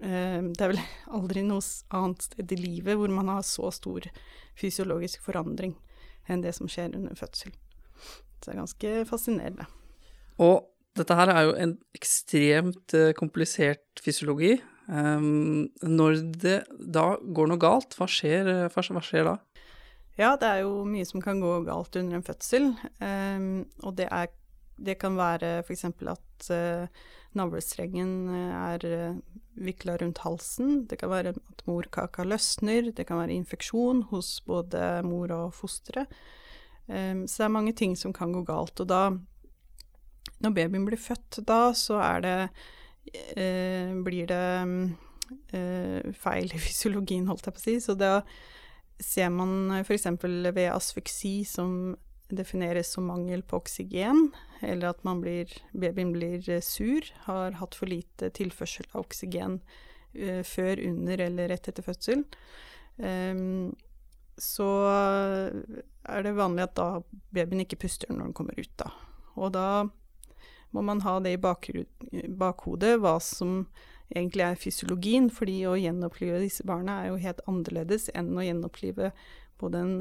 um, 0.00 0.46
Det 0.54 0.62
er 0.62 0.70
vel 0.70 0.80
aldri 1.18 1.42
noe 1.44 1.64
annet 1.96 2.28
sted 2.28 2.54
i 2.54 2.58
livet 2.60 2.96
hvor 2.96 3.12
man 3.12 3.28
har 3.32 3.42
så 3.44 3.68
stor 3.74 4.06
fysiologisk 4.56 5.24
forandring 5.26 5.74
enn 6.30 6.44
det 6.44 6.54
som 6.56 6.70
skjer 6.70 6.94
under 6.96 7.18
fødsel. 7.18 7.52
Så 8.38 8.46
det 8.46 8.54
er 8.54 8.62
ganske 8.62 8.94
fascinerende. 9.10 9.66
Og 10.42 10.64
dette 10.96 11.16
her 11.18 11.30
er 11.30 11.44
jo 11.46 11.52
en 11.60 11.74
ekstremt 11.94 12.96
uh, 12.96 13.12
komplisert 13.18 14.02
fysiologi. 14.02 14.56
Um, 14.86 15.66
når 15.82 16.20
det 16.38 16.56
da 16.78 17.16
går 17.18 17.50
noe 17.50 17.60
galt, 17.62 17.96
hva 17.98 18.06
skjer, 18.10 18.46
uh, 18.46 18.66
hva 18.70 19.02
skjer 19.02 19.26
da? 19.26 19.36
Ja, 20.16 20.32
det 20.40 20.48
er 20.48 20.64
jo 20.64 20.84
mye 20.88 21.04
som 21.08 21.20
kan 21.20 21.42
gå 21.42 21.58
galt 21.66 21.96
under 21.98 22.16
en 22.16 22.26
fødsel. 22.26 22.70
Um, 23.02 23.66
og 23.82 23.98
det 23.98 24.08
er 24.08 24.30
det 24.76 24.98
kan 25.00 25.16
være 25.16 25.62
f.eks. 25.64 25.86
at 25.88 26.48
uh, 26.52 27.04
navlestrengen 27.36 28.10
eh, 28.32 28.56
er 28.56 28.84
uh, 28.88 29.18
vikla 29.60 29.96
rundt 30.00 30.20
halsen. 30.24 30.84
Det 30.88 30.98
kan 31.00 31.12
være 31.12 31.32
at 31.36 31.64
morkaka 31.68 32.24
løsner. 32.24 32.90
Det 32.92 33.06
kan 33.08 33.20
være 33.22 33.36
infeksjon 33.36 34.06
hos 34.12 34.38
både 34.46 35.00
mor 35.06 35.32
og 35.32 35.54
fosteret. 35.56 36.12
Um, 36.86 37.24
så 37.26 37.42
det 37.42 37.48
er 37.48 37.56
mange 37.56 37.72
ting 37.76 37.96
som 37.96 38.12
kan 38.16 38.32
gå 38.36 38.44
galt. 38.46 38.80
Og 38.84 38.88
da, 38.88 39.02
når 40.44 40.56
babyen 40.56 40.88
blir 40.88 41.00
født, 41.00 41.40
da 41.48 41.72
så 41.76 42.00
er 42.04 42.24
det 42.24 42.38
Blir 44.06 44.26
det 44.30 44.46
uh, 45.52 46.12
feil 46.16 46.52
i 46.52 46.62
fysiologien, 46.66 47.28
holdt 47.30 47.48
jeg 47.48 47.56
på 47.56 47.62
å 47.62 47.66
si. 47.66 47.76
Så 47.82 47.96
da 47.98 48.20
ser 49.02 49.30
man 49.34 49.72
f.eks. 49.82 50.08
ved 50.24 50.68
asfyksi, 50.72 51.38
som 51.48 51.96
defineres 52.32 52.90
som 52.94 53.06
mangel 53.06 53.44
på 53.46 53.60
oksygen, 53.60 54.30
eller 54.66 54.90
at 54.90 55.02
blir, 55.22 55.52
babyen 55.72 56.10
blir 56.14 56.48
eh, 56.50 56.64
sur, 56.64 57.06
har 57.28 57.58
hatt 57.60 57.76
for 57.78 57.86
lite 57.86 58.32
tilførsel 58.34 58.88
av 58.92 59.04
oksygen 59.04 59.60
før, 60.48 60.80
under 60.80 61.20
eller 61.20 61.50
rett 61.52 61.68
etter 61.68 61.84
fødsel, 61.84 62.22
um, 62.96 63.68
så 64.40 64.68
er 64.88 66.24
det 66.24 66.32
vanlig 66.38 66.64
at 66.64 66.74
da 66.78 66.86
babyen 67.36 67.62
ikke 67.66 67.82
puster 67.84 68.08
når 68.10 68.30
den 68.30 68.36
kommer 68.40 68.56
ut, 68.56 68.72
da. 68.80 68.88
Og 69.36 69.52
da 69.52 69.68
må 70.74 70.82
man 70.84 71.02
ha 71.06 71.18
det 71.22 71.36
i 71.36 71.40
bakhodet, 71.40 72.96
hva 73.00 73.16
som 73.22 73.66
egentlig 74.14 74.44
er 74.46 74.60
fysiologien, 74.60 75.30
fordi 75.32 75.60
å 75.66 75.76
gjenopplive 75.78 76.42
disse 76.42 76.66
barna 76.66 77.00
er 77.02 77.10
jo 77.10 77.22
helt 77.22 77.42
annerledes 77.50 78.08
enn 78.14 78.34
å 78.36 78.44
gjenopplive 78.44 79.10
både 79.60 79.82
en 79.82 79.94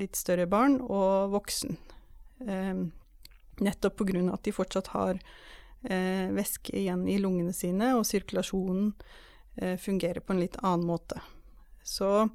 litt 0.00 0.16
større 0.16 0.46
barn 0.48 0.78
og 0.80 1.34
voksen. 1.34 1.76
Eh, 2.46 2.84
nettopp 3.60 4.00
av 4.00 4.34
at 4.34 4.44
de 4.46 4.54
fortsatt 4.56 4.92
har 4.94 5.18
eh, 5.84 6.30
væske 6.32 6.72
igjen 6.76 7.06
i 7.08 7.18
lungene 7.20 7.52
sine, 7.52 7.92
og 7.98 8.06
sirkulasjonen 8.08 8.94
eh, 9.56 9.76
fungerer 9.76 10.24
på 10.24 10.32
en 10.32 10.40
litt 10.40 10.56
annen 10.62 10.86
måte. 10.88 11.20
Så 11.82 12.30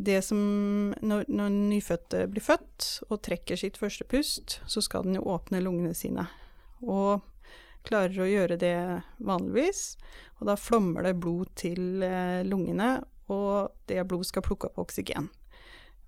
det 0.00 0.22
som 0.24 0.94
Når, 1.02 1.26
når 1.28 1.48
nyfødte 1.50 2.26
blir 2.32 2.42
født 2.42 3.02
og 3.10 3.20
trekker 3.20 3.56
sitt 3.56 3.76
første 3.76 4.04
pust, 4.08 4.60
så 4.66 4.80
skal 4.80 5.04
den 5.04 5.18
jo 5.18 5.26
åpne 5.28 5.60
lungene 5.60 5.92
sine. 5.94 6.24
Og 6.86 7.20
klarer 7.86 8.22
å 8.22 8.28
gjøre 8.28 8.58
det 8.60 8.76
vanligvis, 9.24 9.94
og 10.40 10.48
da 10.50 10.56
flommer 10.58 11.06
det 11.06 11.18
blod 11.20 11.52
til 11.58 12.04
eh, 12.04 12.40
lungene, 12.46 12.98
og 13.30 13.70
det 13.88 14.02
blodet 14.08 14.30
skal 14.30 14.44
plukke 14.44 14.70
opp 14.70 14.80
oksygen. 14.84 15.30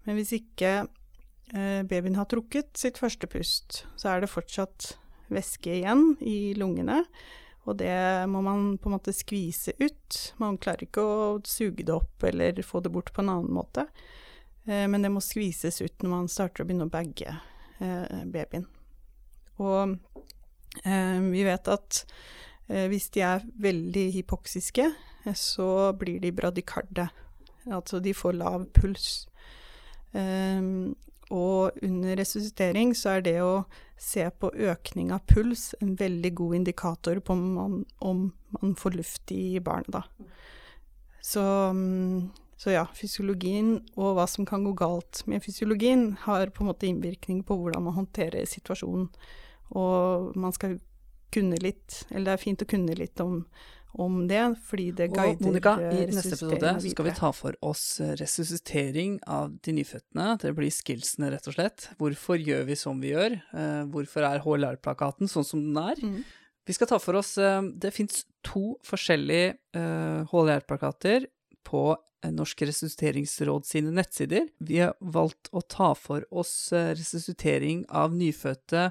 Men 0.07 0.19
hvis 0.19 0.35
ikke 0.37 0.73
eh, 0.83 1.83
babyen 1.89 2.19
har 2.19 2.29
trukket 2.31 2.75
sitt 2.79 2.99
første 3.01 3.29
pust, 3.31 3.85
så 3.97 4.13
er 4.13 4.23
det 4.23 4.33
fortsatt 4.33 4.97
væske 5.33 5.79
igjen 5.79 6.17
i 6.21 6.53
lungene. 6.59 7.05
Og 7.63 7.79
det 7.79 8.27
må 8.27 8.41
man 8.43 8.73
på 8.83 8.91
en 8.91 8.97
måte 8.97 9.15
skvise 9.15 9.77
ut. 9.79 10.19
Man 10.43 10.59
klarer 10.59 10.83
ikke 10.89 11.05
å 11.07 11.39
suge 11.47 11.87
det 11.87 11.95
opp 11.95 12.25
eller 12.27 12.59
få 12.67 12.83
det 12.83 12.91
bort 12.91 13.13
på 13.15 13.23
en 13.23 13.31
annen 13.37 13.55
måte. 13.55 13.87
Eh, 14.67 14.89
men 14.91 15.07
det 15.07 15.13
må 15.15 15.23
skvises 15.23 15.79
ut 15.85 16.03
når 16.03 16.17
man 16.17 16.31
starter 16.33 16.65
å 16.65 16.69
begynne 16.69 16.91
å 16.91 16.93
bagge 16.93 17.39
babyen. 18.31 18.69
Og 19.59 19.97
vi 21.33 21.45
vet 21.45 21.69
at 21.69 22.05
eh, 22.69 22.89
hvis 22.91 23.11
de 23.15 23.25
er 23.27 23.45
veldig 23.61 24.07
hypoksiske, 24.17 24.89
eh, 25.27 25.37
så 25.37 25.93
blir 25.99 26.21
de 26.23 26.33
bradykarde. 26.33 27.09
Altså 27.71 28.01
de 28.03 28.15
får 28.15 28.39
lav 28.41 28.67
puls. 28.75 29.29
Um, 30.13 30.95
og 31.33 31.79
under 31.81 32.19
resuscitering 32.21 32.93
så 32.97 33.17
er 33.17 33.23
det 33.25 33.39
å 33.41 33.65
se 33.97 34.27
på 34.37 34.51
økning 34.53 35.13
av 35.15 35.23
puls 35.31 35.71
en 35.81 35.95
veldig 35.97 36.33
god 36.37 36.57
indikator 36.59 37.21
på 37.25 37.33
om 37.33 37.45
man, 37.57 37.77
om 38.05 38.25
man 38.59 38.75
får 38.77 38.99
luft 38.99 39.33
i 39.33 39.61
barnet, 39.65 39.95
da. 39.95 40.03
Så, 41.23 41.45
så, 42.59 42.73
ja, 42.75 42.83
fysiologien 42.99 43.77
og 43.95 44.17
hva 44.19 44.27
som 44.29 44.45
kan 44.49 44.67
gå 44.67 44.75
galt 44.77 45.23
med 45.31 45.45
fysiologien, 45.45 46.17
har 46.27 46.51
på 46.51 46.65
en 46.65 46.73
måte 46.73 46.89
innvirkning 46.91 47.45
på 47.47 47.57
hvordan 47.57 47.87
man 47.87 47.97
håndterer 48.01 48.49
situasjonen. 48.51 49.07
Og 49.79 50.33
man 50.39 50.55
skal 50.57 50.79
kunne 51.33 51.57
litt, 51.65 52.03
eller 52.11 52.33
det 52.33 52.35
er 52.35 52.43
fint 52.43 52.65
å 52.65 52.69
kunne 52.69 52.97
litt 52.99 53.21
om 53.25 53.47
om 54.01 54.23
det, 54.29 54.41
fordi 54.69 54.87
det 54.97 55.09
guider 55.13 55.37
Og 55.37 55.49
Monica, 55.51 55.75
i 55.93 56.07
neste 56.09 56.33
episode 56.33 56.73
skal 56.95 57.07
vi 57.07 57.15
ta 57.17 57.31
for 57.37 57.57
oss 57.65 57.85
eh, 58.01 58.15
resuscitering 58.21 59.19
av 59.29 59.53
de 59.65 59.75
nyfødte. 59.77 60.29
Det 60.41 60.53
blir 60.57 60.73
skillsene, 60.73 61.29
rett 61.35 61.49
og 61.51 61.57
slett. 61.59 61.91
Hvorfor 62.01 62.41
gjør 62.41 62.65
vi 62.71 62.77
som 62.79 63.03
vi 63.03 63.13
gjør? 63.13 63.37
Eh, 63.53 63.83
hvorfor 63.93 64.25
er 64.29 64.41
HLR-plakaten 64.45 65.29
sånn 65.31 65.47
som 65.47 65.67
den 65.67 65.77
er? 65.83 66.01
Mm. 66.01 66.23
Vi 66.69 66.77
skal 66.77 66.89
ta 66.89 67.01
for 67.03 67.19
oss 67.19 67.35
eh, 67.43 67.59
Det 67.83 67.91
fins 67.93 68.25
to 68.47 68.79
forskjellige 68.87 69.59
HLR-plakater 70.31 71.29
på 71.69 71.85
Norsk 72.33 72.65
resusciteringsråd 72.65 73.67
sine 73.67 73.93
nettsider. 73.95 74.49
Vi 74.63 74.79
har 74.79 74.97
valgt 75.01 75.51
å 75.53 75.61
ta 75.67 75.91
for 75.99 76.25
oss 76.31 76.71
resuscitering 76.73 77.85
av 77.91 78.15
nyfødte 78.15 78.89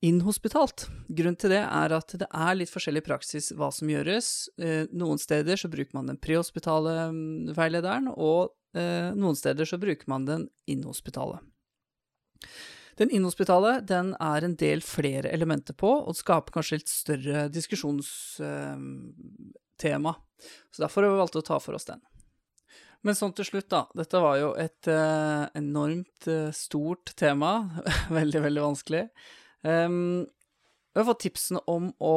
inhospitalt. 0.00 0.88
Grunnen 1.08 1.36
til 1.40 1.50
det 1.52 1.60
er 1.60 1.92
at 1.92 2.14
det 2.16 2.26
er 2.26 2.54
litt 2.56 2.70
forskjellig 2.72 3.02
praksis 3.04 3.52
hva 3.56 3.70
som 3.74 3.88
gjøres. 3.90 4.48
Eh, 4.60 4.86
noen 4.96 5.18
steder 5.20 5.56
så 5.60 5.68
bruker 5.72 5.94
man 5.96 6.06
den 6.08 6.18
prehospitale 6.20 7.12
mm, 7.12 7.52
veilederen, 7.56 8.08
og 8.14 8.50
eh, 8.76 9.10
noen 9.16 9.36
steder 9.36 9.64
så 9.68 9.78
bruker 9.80 10.06
man 10.10 10.26
den 10.28 10.48
inhospitale. 10.70 11.38
Den 13.00 13.10
inhospitale 13.16 13.80
den 13.86 14.14
er 14.20 14.44
en 14.44 14.56
del 14.60 14.80
flere 14.84 15.28
elementer 15.32 15.74
på, 15.76 15.88
og 15.88 16.16
skaper 16.16 16.52
kanskje 16.56 16.76
litt 16.80 16.92
større 16.92 17.48
diskusjonstema. 17.52 20.14
Så 20.72 20.82
derfor 20.82 21.02
har 21.04 21.10
vi 21.12 21.20
valgt 21.20 21.40
å 21.40 21.44
ta 21.44 21.56
for 21.60 21.74
oss 21.76 21.88
den. 21.88 22.00
Men 23.04 23.14
sånn 23.16 23.32
til 23.32 23.44
slutt, 23.48 23.70
da. 23.72 23.86
Dette 23.96 24.20
var 24.20 24.36
jo 24.36 24.54
et 24.60 24.88
enormt 25.56 26.28
stort 26.52 27.16
tema. 27.16 27.80
veldig, 28.18 28.40
veldig 28.44 28.62
vanskelig. 28.66 29.04
Um, 29.62 30.26
vi 30.92 31.00
har 31.00 31.06
fått 31.06 31.22
tipsene 31.22 31.60
om 31.70 31.92
å 32.02 32.16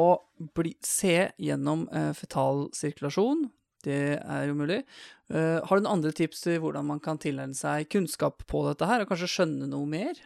bli, 0.56 0.74
se 0.82 1.30
gjennom 1.38 1.86
uh, 1.94 2.10
fetal 2.16 2.66
sirkulasjon. 2.74 3.46
Det 3.84 4.18
er 4.18 4.46
jo 4.48 4.56
mulig. 4.58 4.80
Uh, 5.30 5.60
har 5.62 5.76
du 5.76 5.84
noen 5.84 6.00
andre 6.00 6.14
tips 6.16 6.42
til 6.46 6.62
hvordan 6.62 6.88
man 6.88 7.02
kan 7.04 7.20
tilegne 7.20 7.56
seg 7.56 7.90
kunnskap 7.92 8.46
på 8.50 8.64
dette 8.68 8.88
her, 8.88 9.04
og 9.04 9.12
kanskje 9.12 9.30
skjønne 9.30 9.68
noe 9.70 9.86
mer? 9.88 10.18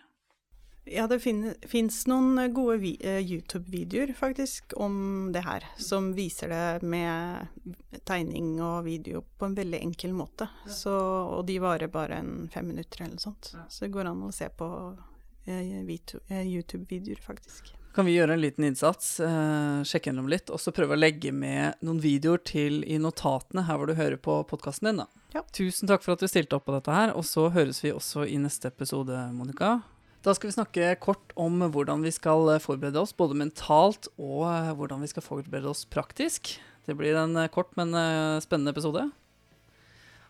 Ja, 0.88 1.04
det 1.04 1.18
fins 1.20 1.98
noen 2.08 2.40
gode 2.56 2.78
uh, 2.80 3.18
YouTube-videoer 3.20 4.14
faktisk 4.16 4.72
om 4.80 5.28
det 5.34 5.44
her, 5.44 5.66
som 5.76 6.14
viser 6.16 6.54
det 6.54 6.88
med 6.88 8.00
tegning 8.08 8.54
og 8.64 8.86
video 8.88 9.20
på 9.36 9.50
en 9.50 9.58
veldig 9.58 9.82
enkel 9.90 10.16
måte. 10.16 10.48
Så, 10.64 10.94
og 10.94 11.44
de 11.50 11.58
varer 11.60 11.92
bare 11.92 12.22
en 12.22 12.48
fem 12.54 12.72
minutter 12.72 13.04
eller 13.04 13.18
noe 13.18 13.26
sånt. 13.28 13.52
Så 13.68 13.84
det 13.84 13.92
går 13.92 14.08
an 14.08 14.24
å 14.30 14.32
se 14.32 14.48
på 14.48 14.72
Eh, 14.78 14.94
eh, 14.94 15.17
YouTube-videoer, 15.48 17.20
faktisk. 17.24 17.74
kan 17.96 18.06
vi 18.06 18.14
gjøre 18.14 18.36
en 18.36 18.42
liten 18.42 18.62
innsats, 18.68 19.18
eh, 19.18 19.82
sjekke 19.82 20.12
gjennom 20.12 20.28
litt, 20.30 20.52
og 20.54 20.60
så 20.62 20.70
prøve 20.70 20.94
å 20.94 21.00
legge 21.00 21.32
med 21.34 21.74
noen 21.82 21.98
videoer 21.98 22.38
til 22.46 22.84
i 22.86 22.98
notatene 23.02 23.64
her 23.66 23.80
hvor 23.80 23.90
du 23.90 23.96
hører 23.98 24.20
på 24.22 24.36
podkasten 24.46 24.92
din. 24.92 25.00
da. 25.02 25.08
Ja. 25.34 25.42
Tusen 25.50 25.90
takk 25.90 26.04
for 26.04 26.14
at 26.14 26.22
du 26.22 26.28
stilte 26.30 26.54
opp 26.54 26.68
på 26.68 26.76
dette 26.76 26.94
her, 26.94 27.10
og 27.16 27.26
så 27.26 27.48
høres 27.50 27.82
vi 27.82 27.90
også 27.90 28.22
i 28.28 28.38
neste 28.38 28.70
episode, 28.70 29.16
Monica. 29.34 29.80
Da 30.22 30.34
skal 30.34 30.50
vi 30.50 30.54
snakke 30.54 30.92
kort 31.02 31.34
om 31.38 31.58
hvordan 31.58 32.02
vi 32.06 32.12
skal 32.14 32.48
eh, 32.54 32.62
forberede 32.62 33.02
oss, 33.02 33.16
både 33.16 33.34
mentalt 33.38 34.10
og 34.16 34.46
eh, 34.50 34.70
hvordan 34.78 35.02
vi 35.02 35.10
skal 35.10 35.24
forberede 35.26 35.70
oss 35.70 35.84
praktisk. 35.86 36.54
Det 36.86 36.96
blir 36.98 37.18
en 37.18 37.34
eh, 37.36 37.50
kort, 37.50 37.74
men 37.78 37.94
eh, 37.94 38.38
spennende 38.44 38.74
episode. 38.74 39.08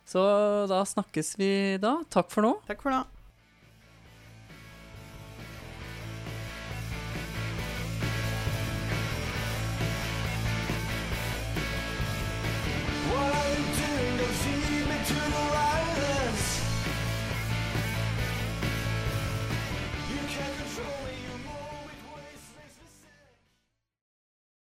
Så 0.08 0.24
da 0.72 0.80
snakkes 0.88 1.34
vi 1.36 1.52
da. 1.82 1.98
Takk 2.08 2.32
for 2.32 2.48
nå. 2.48 2.54
Takk 2.68 2.80
for 2.80 2.96
nå. 2.96 3.04